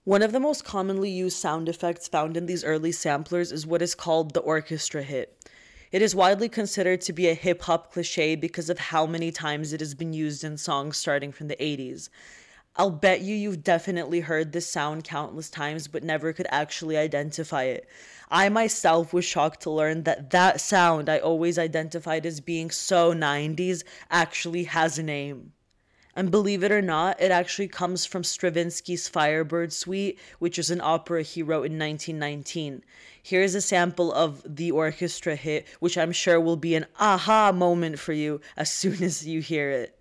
One 0.04 0.22
of 0.22 0.32
the 0.32 0.40
most 0.40 0.64
commonly 0.64 1.10
used 1.10 1.36
sound 1.36 1.68
effects 1.68 2.08
found 2.08 2.36
in 2.36 2.46
these 2.46 2.64
early 2.64 2.90
samplers 2.90 3.52
is 3.52 3.68
what 3.68 3.82
is 3.82 3.94
called 3.94 4.34
the 4.34 4.40
orchestra 4.40 5.04
hit. 5.04 5.48
It 5.92 6.02
is 6.02 6.12
widely 6.12 6.48
considered 6.48 7.02
to 7.02 7.12
be 7.12 7.28
a 7.28 7.34
hip 7.34 7.62
hop 7.62 7.92
cliche 7.92 8.34
because 8.34 8.68
of 8.68 8.80
how 8.80 9.06
many 9.06 9.30
times 9.30 9.72
it 9.72 9.78
has 9.78 9.94
been 9.94 10.12
used 10.12 10.42
in 10.42 10.56
songs 10.56 10.96
starting 10.96 11.30
from 11.30 11.46
the 11.46 11.54
80s. 11.54 12.08
I'll 12.74 12.90
bet 12.90 13.20
you 13.20 13.36
you've 13.36 13.62
definitely 13.62 14.18
heard 14.18 14.50
this 14.50 14.66
sound 14.66 15.04
countless 15.04 15.48
times 15.48 15.86
but 15.86 16.02
never 16.02 16.32
could 16.32 16.48
actually 16.50 16.96
identify 16.96 17.62
it. 17.62 17.86
I 18.28 18.48
myself 18.48 19.12
was 19.12 19.24
shocked 19.24 19.60
to 19.62 19.70
learn 19.70 20.02
that 20.02 20.30
that 20.30 20.60
sound 20.60 21.08
I 21.08 21.20
always 21.20 21.60
identified 21.60 22.26
as 22.26 22.40
being 22.40 22.72
so 22.72 23.14
90s 23.14 23.84
actually 24.10 24.64
has 24.64 24.98
a 24.98 25.04
name. 25.04 25.52
And 26.14 26.30
believe 26.30 26.62
it 26.62 26.70
or 26.70 26.82
not, 26.82 27.20
it 27.20 27.30
actually 27.30 27.68
comes 27.68 28.04
from 28.04 28.22
Stravinsky's 28.22 29.08
Firebird 29.08 29.72
Suite, 29.72 30.18
which 30.38 30.58
is 30.58 30.70
an 30.70 30.82
opera 30.82 31.22
he 31.22 31.42
wrote 31.42 31.64
in 31.64 31.78
1919. 31.78 32.84
Here's 33.22 33.54
a 33.54 33.62
sample 33.62 34.12
of 34.12 34.42
the 34.44 34.70
orchestra 34.72 35.36
hit, 35.36 35.66
which 35.80 35.96
I'm 35.96 36.12
sure 36.12 36.38
will 36.38 36.56
be 36.56 36.74
an 36.74 36.86
aha 37.00 37.50
moment 37.52 37.98
for 37.98 38.12
you 38.12 38.40
as 38.56 38.70
soon 38.70 39.02
as 39.02 39.26
you 39.26 39.40
hear 39.40 39.70
it. 39.70 39.98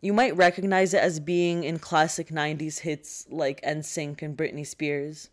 You 0.00 0.12
might 0.12 0.36
recognize 0.36 0.94
it 0.94 1.02
as 1.02 1.18
being 1.18 1.64
in 1.64 1.78
classic 1.78 2.28
90s 2.28 2.80
hits 2.80 3.26
like 3.30 3.60
NSYNC 3.62 4.22
and 4.22 4.36
Britney 4.36 4.66
Spears. 4.66 5.30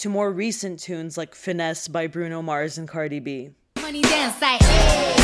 To 0.00 0.10
more 0.10 0.30
recent 0.30 0.78
tunes 0.78 1.16
like 1.16 1.34
Finesse 1.34 1.88
by 1.88 2.06
Bruno 2.06 2.42
Mars 2.42 2.76
and 2.76 2.86
Cardi 2.86 3.18
B. 3.18 3.50
Money 3.80 4.02
dance 4.02 4.40
like, 4.42 4.60
hey. 4.60 5.15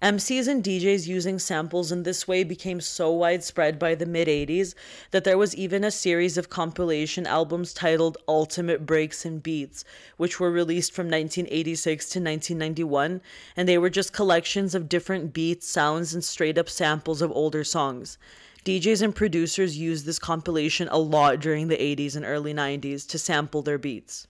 MCs 0.00 0.46
and 0.46 0.62
DJs 0.62 1.08
using 1.08 1.40
samples 1.40 1.90
in 1.90 2.04
this 2.04 2.28
way 2.28 2.44
became 2.44 2.80
so 2.80 3.10
widespread 3.10 3.80
by 3.80 3.96
the 3.96 4.06
mid 4.06 4.28
80s 4.28 4.74
that 5.10 5.24
there 5.24 5.36
was 5.36 5.56
even 5.56 5.82
a 5.82 5.90
series 5.90 6.38
of 6.38 6.48
compilation 6.48 7.26
albums 7.26 7.74
titled 7.74 8.16
Ultimate 8.28 8.86
Breaks 8.86 9.24
and 9.24 9.42
Beats, 9.42 9.84
which 10.16 10.38
were 10.38 10.52
released 10.52 10.92
from 10.92 11.06
1986 11.06 12.04
to 12.10 12.20
1991, 12.20 13.20
and 13.56 13.68
they 13.68 13.76
were 13.76 13.90
just 13.90 14.12
collections 14.12 14.72
of 14.72 14.88
different 14.88 15.32
beats, 15.32 15.66
sounds, 15.66 16.14
and 16.14 16.22
straight 16.22 16.58
up 16.58 16.68
samples 16.68 17.20
of 17.20 17.32
older 17.32 17.64
songs. 17.64 18.18
DJs 18.64 19.02
and 19.02 19.16
producers 19.16 19.78
used 19.78 20.06
this 20.06 20.20
compilation 20.20 20.86
a 20.92 20.98
lot 20.98 21.40
during 21.40 21.66
the 21.66 21.76
80s 21.76 22.14
and 22.14 22.24
early 22.24 22.54
90s 22.54 23.04
to 23.08 23.18
sample 23.18 23.62
their 23.62 23.78
beats. 23.78 24.28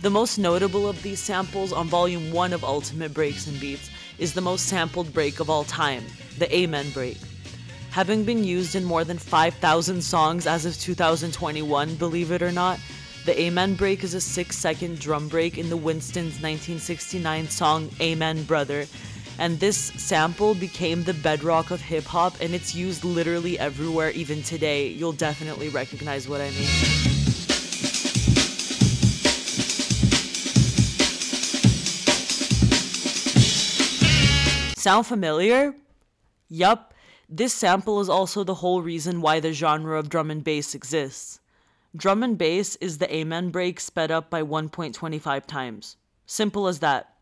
The 0.00 0.10
most 0.10 0.38
notable 0.38 0.88
of 0.88 1.02
these 1.02 1.18
samples 1.18 1.72
on 1.72 1.88
volume 1.88 2.30
1 2.30 2.52
of 2.52 2.62
Ultimate 2.62 3.12
Breaks 3.12 3.48
and 3.48 3.58
Beats 3.58 3.90
is 4.18 4.34
the 4.34 4.40
most 4.40 4.66
sampled 4.66 5.12
break 5.12 5.40
of 5.40 5.48
all 5.48 5.64
time, 5.64 6.04
the 6.38 6.54
Amen 6.54 6.90
break. 6.90 7.18
Having 7.90 8.24
been 8.24 8.44
used 8.44 8.74
in 8.74 8.84
more 8.84 9.04
than 9.04 9.18
5,000 9.18 10.02
songs 10.02 10.46
as 10.46 10.66
of 10.66 10.78
2021, 10.78 11.94
believe 11.96 12.32
it 12.32 12.42
or 12.42 12.52
not, 12.52 12.78
the 13.24 13.40
Amen 13.40 13.74
break 13.74 14.04
is 14.04 14.14
a 14.14 14.20
6 14.20 14.56
second 14.56 14.98
drum 14.98 15.28
break 15.28 15.58
in 15.58 15.68
the 15.68 15.76
Winston's 15.76 16.40
1969 16.40 17.48
song 17.48 17.90
Amen 18.00 18.42
Brother, 18.44 18.86
and 19.38 19.60
this 19.60 19.76
sample 19.76 20.54
became 20.54 21.04
the 21.04 21.14
bedrock 21.14 21.70
of 21.70 21.80
hip 21.80 22.04
hop 22.04 22.40
and 22.40 22.54
it's 22.54 22.74
used 22.74 23.04
literally 23.04 23.58
everywhere 23.58 24.10
even 24.10 24.42
today. 24.42 24.88
You'll 24.88 25.12
definitely 25.12 25.68
recognize 25.68 26.28
what 26.28 26.40
I 26.40 26.50
mean. 26.50 27.17
Sound 34.78 35.08
familiar? 35.08 35.74
Yup, 36.48 36.94
this 37.28 37.52
sample 37.52 38.00
is 38.00 38.08
also 38.08 38.44
the 38.44 38.54
whole 38.54 38.80
reason 38.80 39.20
why 39.20 39.40
the 39.40 39.52
genre 39.52 39.98
of 39.98 40.08
drum 40.08 40.30
and 40.30 40.44
bass 40.44 40.72
exists. 40.72 41.40
Drum 41.96 42.22
and 42.22 42.38
bass 42.38 42.76
is 42.76 42.98
the 42.98 43.12
amen 43.12 43.50
break 43.50 43.80
sped 43.80 44.12
up 44.12 44.30
by 44.30 44.40
1.25 44.40 45.46
times. 45.46 45.96
Simple 46.26 46.68
as 46.68 46.78
that. 46.78 47.12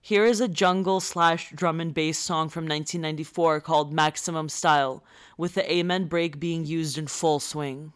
Here 0.00 0.24
is 0.24 0.40
a 0.40 0.46
jungle 0.46 1.00
slash 1.00 1.50
drum 1.50 1.80
and 1.80 1.92
bass 1.92 2.16
song 2.16 2.48
from 2.48 2.62
1994 2.62 3.60
called 3.60 3.92
Maximum 3.92 4.48
Style, 4.48 5.02
with 5.36 5.54
the 5.54 5.68
amen 5.68 6.04
break 6.04 6.38
being 6.38 6.64
used 6.64 6.96
in 6.96 7.08
full 7.08 7.40
swing. 7.40 7.92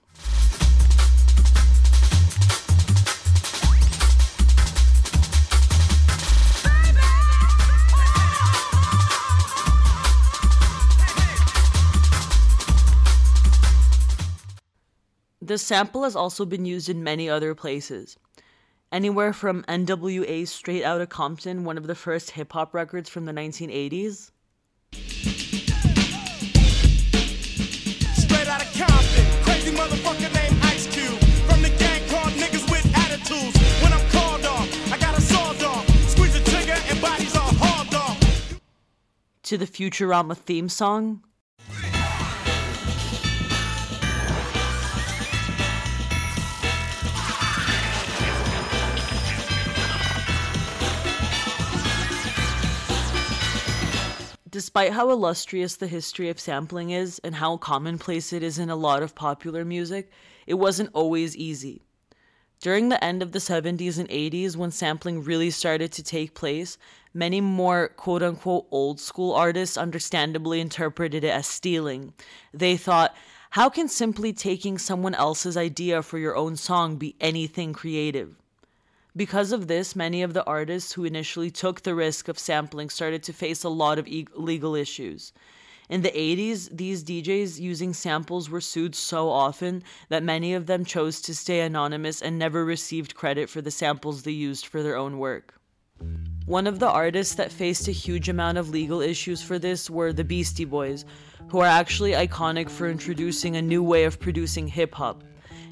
The 15.45 15.59
sample 15.59 16.05
has 16.05 16.17
also 16.17 16.47
been 16.47 16.65
used 16.65 16.89
in 16.89 17.05
many 17.05 17.29
other 17.29 17.55
places. 17.55 18.17
Anywhere 18.91 19.35
from 19.35 19.63
NWA's 19.65 20.49
Straight 20.49 20.83
Outta 20.83 21.07
Compton, 21.07 21.65
one 21.65 21.77
of 21.77 21.87
the 21.87 21.95
first 21.95 22.31
hip 22.31 22.55
hop 22.55 22.73
records 22.73 23.11
from 23.11 23.27
the 23.27 23.33
1980s, 23.33 24.31
Straight 28.15 28.49
out 28.49 28.63
of 28.63 28.73
Compton, 28.73 29.43
crazy 29.43 29.71
Despite 54.65 54.95
how 54.95 55.11
illustrious 55.11 55.77
the 55.77 55.87
history 55.87 56.31
of 56.31 56.41
sampling 56.41 56.89
is 56.89 57.21
and 57.23 57.35
how 57.35 57.59
commonplace 57.59 58.33
it 58.33 58.43
is 58.43 58.59
in 58.59 58.71
a 58.71 58.77
lot 58.77 59.03
of 59.03 59.15
popular 59.15 59.63
music, 59.63 60.11
it 60.47 60.55
wasn't 60.55 60.89
always 60.95 61.37
easy. 61.37 61.83
During 62.63 62.89
the 62.89 63.05
end 63.05 63.23
of 63.23 63.33
the 63.33 63.41
70s 63.41 63.99
and 63.99 64.09
80s, 64.09 64.57
when 64.57 64.71
sampling 64.71 65.23
really 65.23 65.51
started 65.51 65.93
to 65.93 66.03
take 66.03 66.33
place, 66.33 66.79
many 67.13 67.43
more 67.43 67.89
quote 67.89 68.23
unquote 68.23 68.67
old 68.71 69.01
school 69.01 69.35
artists 69.35 69.77
understandably 69.77 70.63
interpreted 70.63 71.25
it 71.25 71.29
as 71.29 71.47
stealing. 71.47 72.15
They 72.55 72.79
thought, 72.79 73.15
how 73.51 73.69
can 73.69 73.87
simply 73.87 74.33
taking 74.33 74.79
someone 74.79 75.15
else's 75.15 75.59
idea 75.59 76.01
for 76.01 76.17
your 76.17 76.37
own 76.37 76.57
song 76.57 76.97
be 76.97 77.17
anything 77.21 77.75
creative? 77.75 78.35
Because 79.17 79.53
of 79.53 79.69
this, 79.69 79.95
many 79.95 80.23
of 80.23 80.35
the 80.35 80.45
artists 80.45 80.93
who 80.93 81.05
initially 81.05 81.49
took 81.49 81.83
the 81.83 81.95
risk 81.95 82.27
of 82.27 82.37
sampling 82.37 82.91
started 82.91 83.23
to 83.23 83.33
face 83.33 83.63
a 83.63 83.69
lot 83.69 83.97
of 83.97 84.09
e- 84.09 84.27
legal 84.35 84.75
issues. 84.75 85.33
In 85.89 86.03
the 86.03 86.11
80s, 86.11 86.69
these 86.77 87.05
DJs 87.05 87.61
using 87.61 87.93
samples 87.93 88.51
were 88.51 88.61
sued 88.61 88.97
so 88.97 89.31
often 89.31 89.85
that 90.09 90.25
many 90.25 90.53
of 90.53 90.67
them 90.67 90.85
chose 90.85 91.21
to 91.21 91.35
stay 91.35 91.61
anonymous 91.61 92.21
and 92.23 92.37
never 92.37 92.65
received 92.65 93.15
credit 93.15 93.49
for 93.49 93.61
the 93.61 93.71
samples 93.71 94.25
they 94.25 94.33
used 94.33 94.67
for 94.67 94.83
their 94.83 94.97
own 94.97 95.19
work. 95.19 95.55
One 96.47 96.67
of 96.67 96.81
the 96.81 96.91
artists 96.91 97.37
that 97.37 97.53
faced 97.53 97.87
a 97.87 97.93
huge 97.93 98.29
amount 98.29 98.59
of 98.59 98.71
legal 98.71 99.01
issues 99.01 99.41
for 99.41 99.61
this 99.61 99.89
were 99.89 100.13
the 100.13 100.25
Beastie 100.25 100.65
Boys, 100.65 101.05
who 101.51 101.61
are 101.61 101.67
actually 101.67 102.13
iconic 102.13 102.69
for 102.69 102.89
introducing 102.89 103.55
a 103.55 103.63
new 103.63 103.83
way 103.83 104.03
of 104.03 104.19
producing 104.19 104.67
hip 104.67 104.93
hop 104.93 105.23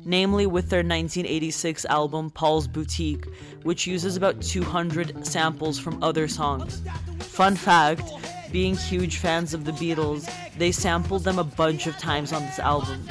namely 0.05 0.47
with 0.47 0.69
their 0.69 0.79
1986 0.79 1.85
album 1.87 2.31
Paul's 2.31 2.67
Boutique, 2.67 3.27
which 3.63 3.87
uses 3.87 4.17
about 4.17 4.41
200 4.43 5.27
samples 5.27 5.79
from 5.79 6.03
other 6.03 6.29
songs. 6.29 6.83
Fun 7.21 7.57
fact 7.57 8.11
being 8.51 8.77
huge 8.77 9.17
fans 9.17 9.55
of 9.55 9.65
the 9.65 9.73
Beatles, 9.73 10.31
they 10.59 10.71
sampled 10.71 11.25
them 11.25 11.39
a 11.39 11.45
bunch 11.45 11.87
of 11.87 11.97
times 11.97 12.33
on 12.33 12.43
this 12.43 12.59
album. 12.59 13.09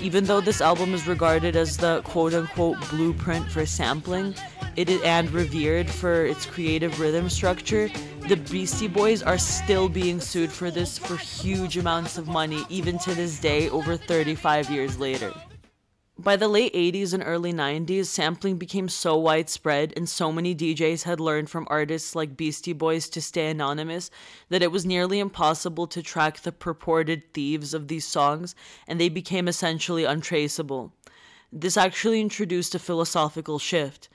Even 0.00 0.24
though 0.24 0.40
this 0.40 0.60
album 0.60 0.94
is 0.94 1.06
regarded 1.06 1.54
as 1.54 1.76
the 1.76 2.02
quote 2.02 2.34
unquote 2.34 2.78
blueprint 2.90 3.50
for 3.50 3.64
sampling, 3.64 4.34
it 4.76 4.88
is, 4.88 5.02
and 5.02 5.30
revered 5.30 5.90
for 5.90 6.24
its 6.24 6.46
creative 6.46 6.98
rhythm 6.98 7.28
structure, 7.28 7.90
the 8.28 8.36
Beastie 8.36 8.88
Boys 8.88 9.22
are 9.22 9.38
still 9.38 9.88
being 9.88 10.20
sued 10.20 10.50
for 10.50 10.70
this 10.70 10.98
for 10.98 11.16
huge 11.16 11.76
amounts 11.76 12.18
of 12.18 12.28
money, 12.28 12.64
even 12.68 12.98
to 13.00 13.14
this 13.14 13.38
day, 13.38 13.68
over 13.70 13.96
35 13.96 14.70
years 14.70 14.98
later. 14.98 15.32
By 16.22 16.36
the 16.36 16.48
late 16.48 16.74
80s 16.74 17.14
and 17.14 17.22
early 17.24 17.50
90s, 17.50 18.04
sampling 18.04 18.58
became 18.58 18.90
so 18.90 19.16
widespread 19.16 19.94
and 19.96 20.06
so 20.06 20.30
many 20.30 20.54
DJs 20.54 21.04
had 21.04 21.18
learned 21.18 21.48
from 21.48 21.66
artists 21.70 22.14
like 22.14 22.36
Beastie 22.36 22.74
Boys 22.74 23.08
to 23.08 23.22
stay 23.22 23.48
anonymous 23.48 24.10
that 24.50 24.62
it 24.62 24.70
was 24.70 24.84
nearly 24.84 25.18
impossible 25.18 25.86
to 25.86 26.02
track 26.02 26.40
the 26.40 26.52
purported 26.52 27.32
thieves 27.32 27.72
of 27.72 27.88
these 27.88 28.04
songs 28.04 28.54
and 28.86 29.00
they 29.00 29.08
became 29.08 29.48
essentially 29.48 30.04
untraceable. 30.04 30.92
This 31.50 31.78
actually 31.78 32.20
introduced 32.20 32.74
a 32.74 32.78
philosophical 32.78 33.58
shift. 33.58 34.10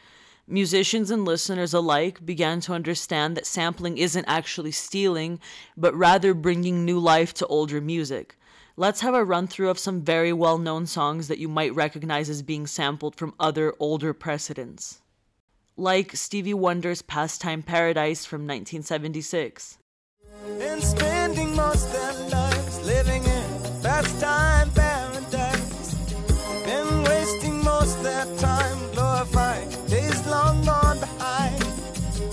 Musicians 0.47 1.09
and 1.09 1.25
listeners 1.25 1.73
alike 1.73 2.23
began 2.23 2.59
to 2.59 2.73
understand 2.73 3.35
that 3.35 3.47
sampling 3.47 3.97
isn't 3.97 4.25
actually 4.27 4.71
stealing, 4.71 5.39
but 5.75 5.95
rather 5.95 6.35
bringing 6.35 6.85
new 6.85 6.99
life 6.99 7.33
to 7.33 7.47
older 7.47 7.81
music 7.81 8.37
let's 8.77 9.01
have 9.01 9.13
a 9.13 9.23
run 9.23 9.47
through 9.47 9.69
of 9.69 9.79
some 9.79 10.01
very 10.01 10.33
well 10.33 10.57
known 10.57 10.85
songs 10.85 11.27
that 11.27 11.39
you 11.39 11.47
might 11.47 11.73
recognize 11.73 12.29
as 12.29 12.41
being 12.41 12.67
sampled 12.67 13.15
from 13.15 13.33
other 13.39 13.73
older 13.79 14.13
precedents. 14.13 15.01
Like 15.77 16.15
Stevie 16.15 16.53
Wonder's 16.53 17.01
Pastime 17.01 17.61
Paradise 17.61 18.25
from 18.25 18.41
1976. 18.41 19.77
And 20.59 20.83
spending 20.83 21.55
most 21.55 21.91
their 21.91 22.13
lives 22.29 22.85
living 22.85 23.23
in 23.23 23.81
pastime 23.81 24.69
paradise. 24.71 25.95
Been 26.65 27.03
wasting 27.03 27.63
most 27.63 28.01
their 28.03 28.25
time 28.37 28.77
glorifying 28.93 29.69
days 29.87 30.25
long 30.27 30.63
gone 30.65 30.99
behind. 30.99 31.59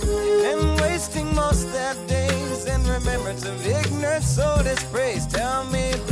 Been 0.00 0.76
wasting 0.76 1.34
most 1.34 1.70
their 1.72 1.94
days 2.06 2.66
in 2.66 2.82
remembrance 2.84 3.44
of 3.44 3.66
ignorance, 3.66 4.26
so 4.26 4.60
dispraise. 4.62 5.26
Tell 5.26 5.64
me? 5.64 6.11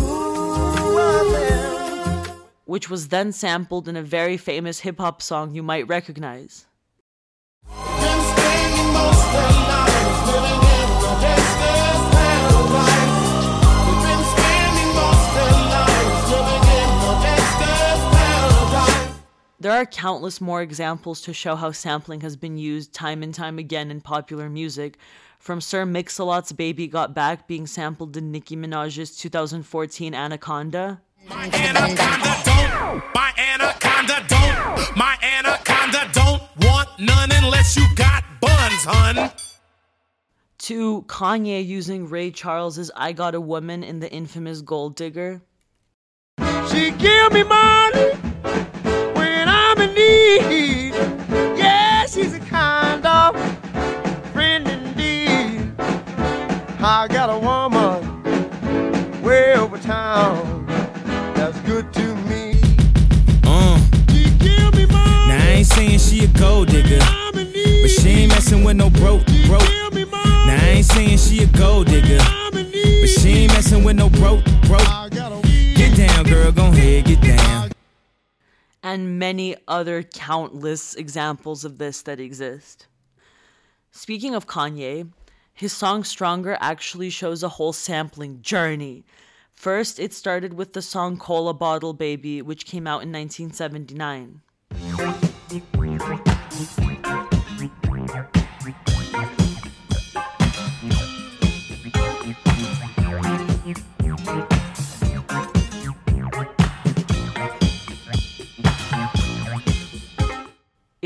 Which 2.64 2.88
was 2.88 3.08
then 3.08 3.32
sampled 3.32 3.88
in 3.88 3.96
a 3.96 4.02
very 4.02 4.36
famous 4.36 4.80
hip 4.80 4.98
hop 4.98 5.22
song 5.22 5.54
you 5.54 5.62
might 5.62 5.88
recognize. 5.88 6.66
There 19.60 19.72
are 19.72 19.84
countless 19.84 20.40
more 20.40 20.62
examples 20.62 21.20
to 21.20 21.34
show 21.34 21.54
how 21.54 21.72
sampling 21.72 22.22
has 22.22 22.34
been 22.34 22.56
used 22.56 22.94
time 22.94 23.22
and 23.22 23.34
time 23.34 23.58
again 23.58 23.90
in 23.90 24.00
popular 24.00 24.48
music, 24.48 24.96
from 25.40 25.60
Sir 25.60 25.86
Mix-a-Lot's 25.86 26.52
Baby 26.52 26.86
Got 26.86 27.14
Back 27.14 27.48
being 27.48 27.66
sampled 27.66 28.16
in 28.16 28.30
Nicki 28.30 28.56
Minaj's 28.56 29.16
2014 29.16 30.14
Anaconda, 30.14 31.00
My 31.28 31.46
anaconda 31.46 32.36
don't, 32.44 33.02
my 33.14 33.32
anaconda 33.38 34.22
don't, 34.28 34.96
my 34.96 35.16
anaconda 35.22 36.10
don't 36.12 36.42
want 36.60 36.88
none 36.98 37.30
unless 37.32 37.74
you 37.74 37.86
got 37.96 38.22
buns, 38.40 38.84
hun. 38.84 39.30
to 40.58 41.02
Kanye 41.08 41.66
using 41.66 42.08
Ray 42.10 42.30
Charles's 42.30 42.90
I 42.94 43.12
Got 43.12 43.34
a 43.34 43.40
Woman 43.40 43.82
in 43.82 44.00
the 44.00 44.12
infamous 44.12 44.60
Gold 44.60 44.94
Digger, 44.94 45.40
She 46.70 46.90
give 46.90 47.32
me 47.32 47.44
money 47.44 48.12
when 49.14 49.48
I'm 49.48 49.80
in 49.80 49.94
need. 49.94 50.79
I 56.82 57.06
got 57.08 57.28
a 57.30 57.38
woman 57.38 59.22
way 59.22 59.54
over 59.54 59.78
town 59.78 60.64
that's 61.34 61.58
good 61.60 61.92
to 61.94 62.14
me. 62.28 62.54
Uh, 63.44 63.78
She 64.10 64.24
give 64.38 64.74
me 64.74 64.86
money. 64.86 65.28
now 65.28 65.36
I 65.38 65.46
ain't 65.58 65.66
saying 65.66 65.98
she 65.98 66.24
a 66.24 66.28
gold 66.28 66.68
digger, 66.68 66.98
I'm 67.02 67.38
in 67.38 67.52
need. 67.52 67.82
but 67.82 67.90
she 67.90 68.08
ain't 68.10 68.32
messing 68.32 68.64
with 68.64 68.76
no 68.76 68.90
broke, 68.90 69.24
broke. 69.46 69.60
Give 69.68 69.92
me 69.94 70.04
money. 70.04 70.46
Now 70.46 70.58
I 70.60 70.68
ain't 70.76 70.86
saying 70.86 71.18
she 71.18 71.42
a 71.42 71.46
gold 71.48 71.86
digger, 71.88 72.18
I'm 72.20 72.56
in 72.56 72.70
need. 72.70 73.02
but 73.02 73.08
she 73.10 73.28
ain't 73.30 73.52
messing 73.52 73.84
with 73.84 73.96
no 73.96 74.08
broke, 74.10 74.44
broke. 74.66 74.88
I 74.88 75.08
got 75.10 75.32
a 75.32 75.40
Get 75.76 75.96
down, 75.96 76.24
girl, 76.24 76.50
gon' 76.52 76.72
ahead, 76.74 77.04
get 77.04 77.20
down. 77.20 77.70
and 78.82 79.18
many 79.18 79.54
other 79.68 80.02
countless 80.02 80.94
examples 80.94 81.64
of 81.64 81.76
this 81.78 82.02
that 82.02 82.18
exist. 82.20 82.86
Speaking 83.92 84.34
of 84.34 84.46
Kanye, 84.46 85.10
His 85.60 85.74
song 85.74 86.04
Stronger 86.04 86.56
actually 86.58 87.10
shows 87.10 87.42
a 87.42 87.50
whole 87.50 87.74
sampling 87.74 88.40
journey. 88.40 89.04
First, 89.52 90.00
it 90.00 90.14
started 90.14 90.54
with 90.54 90.72
the 90.72 90.80
song 90.80 91.18
Cola 91.18 91.52
Bottle 91.52 91.92
Baby, 91.92 92.40
which 92.40 92.64
came 92.64 92.86
out 92.86 93.02
in 93.02 93.12
1979. 93.12 94.40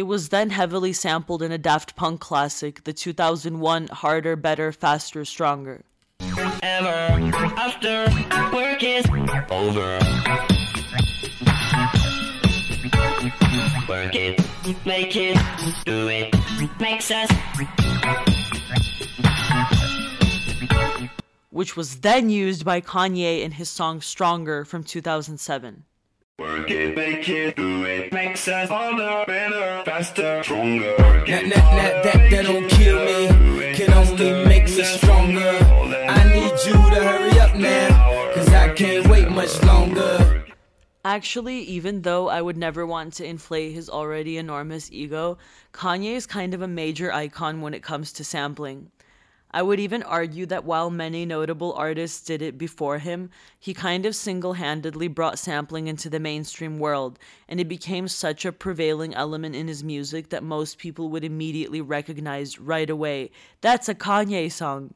It 0.04 0.08
was 0.08 0.28
then 0.28 0.50
heavily 0.50 0.92
sampled 0.92 1.42
in 1.42 1.50
a 1.50 1.56
Daft 1.56 1.96
Punk 1.96 2.20
classic, 2.20 2.84
the 2.84 2.92
2001 2.92 3.88
Harder, 3.88 4.36
Better, 4.36 4.70
Faster, 4.70 5.24
Stronger. 5.24 5.82
Ever 6.62 7.32
after 7.56 8.04
work 8.54 8.82
is 8.82 9.06
over. 9.50 9.98
Work 13.88 14.14
it, 14.14 14.44
make 14.84 15.16
it, 15.16 15.38
do 15.86 16.08
it, 16.08 16.34
makes 16.78 17.10
us. 17.10 17.30
Which 21.48 21.78
was 21.78 22.00
then 22.00 22.28
used 22.28 22.62
by 22.62 22.82
Kanye 22.82 23.40
in 23.40 23.52
his 23.52 23.70
song 23.70 24.02
Stronger 24.02 24.66
from 24.66 24.84
2007. 24.84 25.84
Work 26.40 26.68
it, 26.68 26.96
make 26.96 27.28
it, 27.28 27.54
do 27.54 27.84
it, 27.84 28.12
makes 28.12 28.48
us 28.48 28.68
harder, 28.68 29.24
better, 29.24 29.84
faster, 29.84 30.42
stronger. 30.42 30.96
That, 30.96 31.26
that, 31.26 31.50
that, 31.50 32.02
that, 32.02 32.30
that 32.30 32.44
don't 32.46 32.68
kill 32.68 33.04
me, 33.04 33.72
can 33.74 33.92
only 33.92 34.44
make 34.44 34.64
me 34.64 34.82
stronger. 34.82 35.40
I 35.40 36.24
need 36.34 36.50
you 36.66 36.72
to 36.72 37.04
hurry 37.04 37.38
up 37.38 37.54
now, 37.54 38.32
cause 38.34 38.48
I 38.48 38.74
can't 38.74 39.06
wait 39.06 39.30
much 39.30 39.62
longer. 39.62 40.44
Actually, 41.04 41.60
even 41.60 42.02
though 42.02 42.28
I 42.28 42.42
would 42.42 42.56
never 42.56 42.84
want 42.84 43.12
to 43.14 43.24
inflate 43.24 43.72
his 43.72 43.88
already 43.88 44.36
enormous 44.36 44.90
ego, 44.90 45.38
Kanye 45.72 46.16
is 46.16 46.26
kind 46.26 46.52
of 46.52 46.62
a 46.62 46.66
major 46.66 47.12
icon 47.12 47.60
when 47.60 47.74
it 47.74 47.84
comes 47.84 48.12
to 48.14 48.24
sampling. 48.24 48.90
I 49.54 49.62
would 49.62 49.78
even 49.78 50.02
argue 50.02 50.46
that 50.46 50.64
while 50.64 50.90
many 50.90 51.24
notable 51.24 51.74
artists 51.74 52.20
did 52.20 52.42
it 52.42 52.58
before 52.58 52.98
him, 52.98 53.30
he 53.56 53.72
kind 53.72 54.04
of 54.04 54.16
single 54.16 54.54
handedly 54.54 55.06
brought 55.06 55.38
sampling 55.38 55.86
into 55.86 56.10
the 56.10 56.18
mainstream 56.18 56.80
world, 56.80 57.20
and 57.48 57.60
it 57.60 57.68
became 57.68 58.08
such 58.08 58.44
a 58.44 58.50
prevailing 58.50 59.14
element 59.14 59.54
in 59.54 59.68
his 59.68 59.84
music 59.84 60.30
that 60.30 60.42
most 60.42 60.78
people 60.78 61.08
would 61.10 61.22
immediately 61.22 61.80
recognize 61.80 62.58
right 62.58 62.90
away 62.90 63.30
that's 63.60 63.88
a 63.88 63.94
Kanye 63.94 64.50
song. 64.50 64.92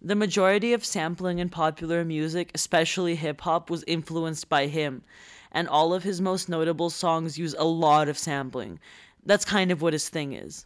The 0.00 0.14
majority 0.14 0.72
of 0.72 0.84
sampling 0.84 1.40
in 1.40 1.48
popular 1.48 2.04
music, 2.04 2.52
especially 2.54 3.16
hip 3.16 3.40
hop, 3.40 3.70
was 3.70 3.82
influenced 3.88 4.48
by 4.48 4.68
him, 4.68 5.02
and 5.50 5.66
all 5.66 5.92
of 5.92 6.04
his 6.04 6.20
most 6.20 6.48
notable 6.48 6.90
songs 6.90 7.38
use 7.38 7.56
a 7.58 7.64
lot 7.64 8.08
of 8.08 8.18
sampling. 8.18 8.78
That's 9.26 9.44
kind 9.44 9.72
of 9.72 9.82
what 9.82 9.94
his 9.94 10.08
thing 10.08 10.32
is. 10.32 10.64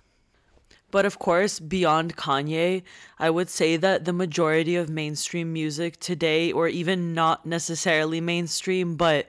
But 0.90 1.04
of 1.04 1.18
course, 1.18 1.60
beyond 1.60 2.16
Kanye, 2.16 2.82
I 3.18 3.30
would 3.30 3.50
say 3.50 3.76
that 3.76 4.04
the 4.04 4.12
majority 4.12 4.74
of 4.76 4.88
mainstream 4.88 5.52
music 5.52 6.00
today, 6.00 6.50
or 6.50 6.68
even 6.68 7.12
not 7.12 7.44
necessarily 7.44 8.20
mainstream, 8.20 8.96
but 8.96 9.26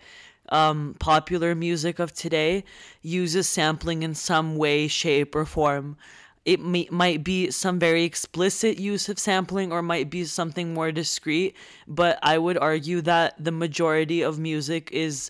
um, 0.50 0.95
popular 1.00 1.56
music 1.56 2.00
of 2.00 2.13
today, 2.13 2.63
uses 3.02 3.48
sampling 3.48 4.04
in 4.04 4.15
some 4.15 4.56
way, 4.56 4.88
shape, 4.88 5.36
or 5.36 5.45
form. 5.45 5.98
It 6.45 6.62
may, 6.62 6.88
might 6.89 7.24
be 7.24 7.52
some 7.52 7.78
very 7.78 8.06
explicit 8.06 8.80
use 8.80 9.10
of 9.10 9.19
sampling 9.19 9.72
or 9.72 9.82
might 9.82 10.10
be 10.10 10.24
something 10.24 10.74
more 10.74 10.91
discreet, 10.91 11.56
but 11.88 12.17
I 12.24 12.38
would 12.38 12.58
argue 12.58 13.02
that 13.02 13.36
the 13.43 13.52
majority 13.52 14.22
of 14.22 14.39
music 14.39 14.89
is 14.93 15.30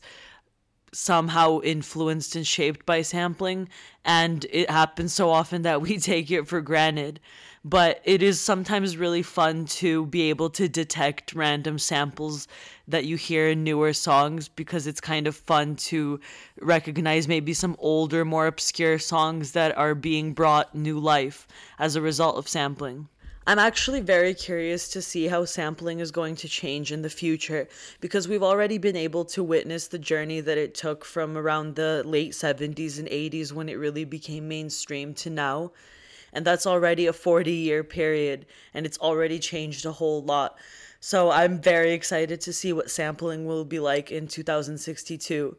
somehow 0.92 1.60
influenced 1.62 2.36
and 2.36 2.46
shaped 2.46 2.86
by 2.86 3.02
sampling 3.02 3.70
and 4.06 4.46
it 4.52 4.70
happens 4.70 5.14
so 5.14 5.30
often 5.30 5.62
that 5.62 5.82
we 5.82 5.98
take 6.00 6.32
it 6.32 6.48
for 6.48 6.62
granted. 6.62 7.20
But 7.66 8.02
it 8.06 8.24
is 8.24 8.40
sometimes 8.40 8.96
really 8.96 9.22
fun 9.22 9.66
to 9.66 10.06
be 10.06 10.30
able 10.30 10.50
to 10.52 10.70
detect 10.70 11.34
random 11.34 11.78
samples 11.78 12.48
that 12.88 13.06
you 13.06 13.18
hear 13.18 13.50
in 13.50 13.64
newer 13.66 13.92
songs 13.92 14.48
because 14.48 14.88
it's 14.88 15.02
kind 15.02 15.28
of 15.28 15.36
fun 15.36 15.76
to 15.76 16.22
recognize 16.62 17.28
maybe 17.28 17.54
some 17.54 17.76
older 17.78 18.24
more 18.24 18.48
obscure 18.48 18.98
songs 18.98 19.52
that 19.52 19.78
are 19.78 19.94
being 19.94 20.34
brought 20.34 20.74
new 20.74 20.98
life 20.98 21.48
as 21.78 21.96
a 21.96 22.02
result 22.02 22.38
of 22.38 22.48
sampling 22.48 23.10
I'm 23.50 23.58
actually 23.58 24.02
very 24.02 24.36
curious 24.36 24.90
to 24.90 25.02
see 25.02 25.26
how 25.26 25.44
sampling 25.44 26.02
is 26.02 26.12
going 26.12 26.36
to 26.36 26.48
change 26.48 26.92
in 26.92 27.02
the 27.02 27.10
future 27.10 27.68
because 28.00 28.28
we've 28.28 28.44
already 28.44 28.78
been 28.78 28.96
able 28.96 29.26
to 29.26 29.44
witness 29.44 29.88
the 29.88 29.98
journey 29.98 30.40
that 30.40 30.60
it 30.60 30.76
took 30.76 31.04
from 31.04 31.36
around 31.36 31.74
the 31.74 32.04
late 32.06 32.34
70s 32.34 33.00
and 33.00 33.08
80s 33.08 33.52
when 33.52 33.68
it 33.68 33.80
really 33.80 34.06
became 34.06 34.48
mainstream 34.48 35.16
to 35.16 35.32
now. 35.32 35.72
And 36.32 36.46
that's 36.46 36.68
already 36.68 37.08
a 37.08 37.12
40 37.12 37.52
year 37.52 37.84
period 37.84 38.46
and 38.76 38.86
it's 38.86 39.00
already 39.00 39.40
changed 39.40 39.84
a 39.88 39.94
whole 39.94 40.22
lot. 40.22 40.60
So 41.00 41.32
I'm 41.32 41.60
very 41.60 41.94
excited 41.94 42.42
to 42.42 42.54
see 42.54 42.72
what 42.72 42.92
sampling 42.92 43.48
will 43.48 43.66
be 43.66 43.80
like 43.80 44.12
in 44.12 44.28
2062. 44.28 45.58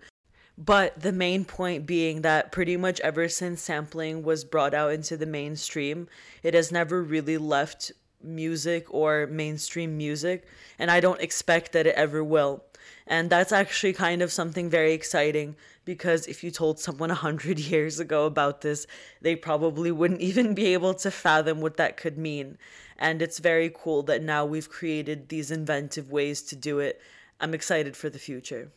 But 0.58 1.00
the 1.00 1.12
main 1.12 1.44
point 1.44 1.86
being 1.86 2.22
that 2.22 2.52
pretty 2.52 2.76
much 2.76 3.00
ever 3.00 3.28
since 3.28 3.62
sampling 3.62 4.22
was 4.22 4.44
brought 4.44 4.74
out 4.74 4.92
into 4.92 5.16
the 5.16 5.26
mainstream, 5.26 6.08
it 6.42 6.54
has 6.54 6.70
never 6.70 7.02
really 7.02 7.38
left 7.38 7.92
music 8.22 8.92
or 8.92 9.26
mainstream 9.26 9.96
music, 9.96 10.46
and 10.78 10.90
I 10.90 11.00
don't 11.00 11.20
expect 11.20 11.72
that 11.72 11.86
it 11.86 11.94
ever 11.94 12.22
will. 12.22 12.64
And 13.06 13.30
that's 13.30 13.52
actually 13.52 13.92
kind 13.92 14.22
of 14.22 14.32
something 14.32 14.70
very 14.70 14.92
exciting 14.92 15.56
because 15.84 16.26
if 16.26 16.44
you 16.44 16.50
told 16.50 16.78
someone 16.78 17.10
a 17.10 17.14
hundred 17.14 17.58
years 17.72 17.98
ago 17.98 18.26
about 18.26 18.60
this, 18.60 18.86
they 19.20 19.36
probably 19.36 19.90
wouldn't 19.90 20.20
even 20.20 20.54
be 20.54 20.72
able 20.72 20.94
to 20.94 21.10
fathom 21.10 21.60
what 21.60 21.76
that 21.76 21.96
could 21.96 22.18
mean. 22.18 22.58
And 22.98 23.22
it's 23.22 23.38
very 23.38 23.70
cool 23.74 24.02
that 24.04 24.22
now 24.22 24.44
we've 24.44 24.68
created 24.68 25.28
these 25.28 25.50
inventive 25.50 26.10
ways 26.10 26.42
to 26.42 26.56
do 26.56 26.78
it. 26.78 27.00
I'm 27.40 27.54
excited 27.54 27.96
for 27.96 28.10
the 28.10 28.18
future. 28.18 28.70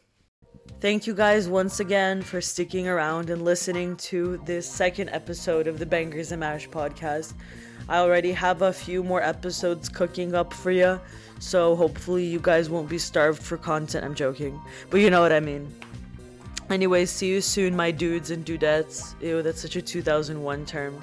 Thank 0.83 1.07
you 1.07 1.13
guys 1.13 1.47
once 1.47 1.79
again 1.79 2.21
for 2.21 2.41
sticking 2.41 2.89
around 2.89 3.29
and 3.29 3.45
listening 3.45 3.95
to 4.11 4.35
this 4.43 4.69
second 4.69 5.07
episode 5.11 5.65
of 5.65 5.79
the 5.79 5.85
Bangers 5.85 6.33
and 6.33 6.41
Mash 6.41 6.67
podcast. 6.67 7.35
I 7.87 7.99
already 7.99 8.33
have 8.33 8.63
a 8.63 8.73
few 8.73 9.01
more 9.01 9.23
episodes 9.23 9.87
cooking 9.87 10.35
up 10.35 10.51
for 10.51 10.71
you, 10.71 10.99
so 11.39 11.73
hopefully 11.77 12.25
you 12.25 12.37
guys 12.37 12.69
won't 12.69 12.89
be 12.89 12.97
starved 12.97 13.41
for 13.41 13.57
content. 13.57 14.03
I'm 14.03 14.13
joking, 14.13 14.59
but 14.89 14.99
you 14.99 15.09
know 15.09 15.21
what 15.21 15.31
I 15.31 15.39
mean. 15.39 15.73
Anyways, 16.69 17.09
see 17.09 17.29
you 17.29 17.39
soon, 17.39 17.77
my 17.77 17.89
dudes 17.89 18.29
and 18.31 18.45
dudettes. 18.45 19.15
Ew, 19.21 19.41
that's 19.41 19.61
such 19.61 19.77
a 19.77 19.81
2001 19.81 20.65
term. 20.65 20.99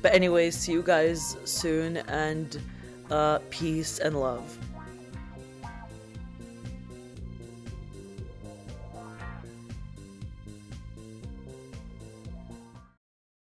But 0.00 0.14
anyways, 0.14 0.56
see 0.56 0.70
you 0.70 0.82
guys 0.82 1.36
soon, 1.44 1.96
and 2.06 2.56
uh, 3.10 3.40
peace 3.50 3.98
and 3.98 4.20
love. 4.20 4.56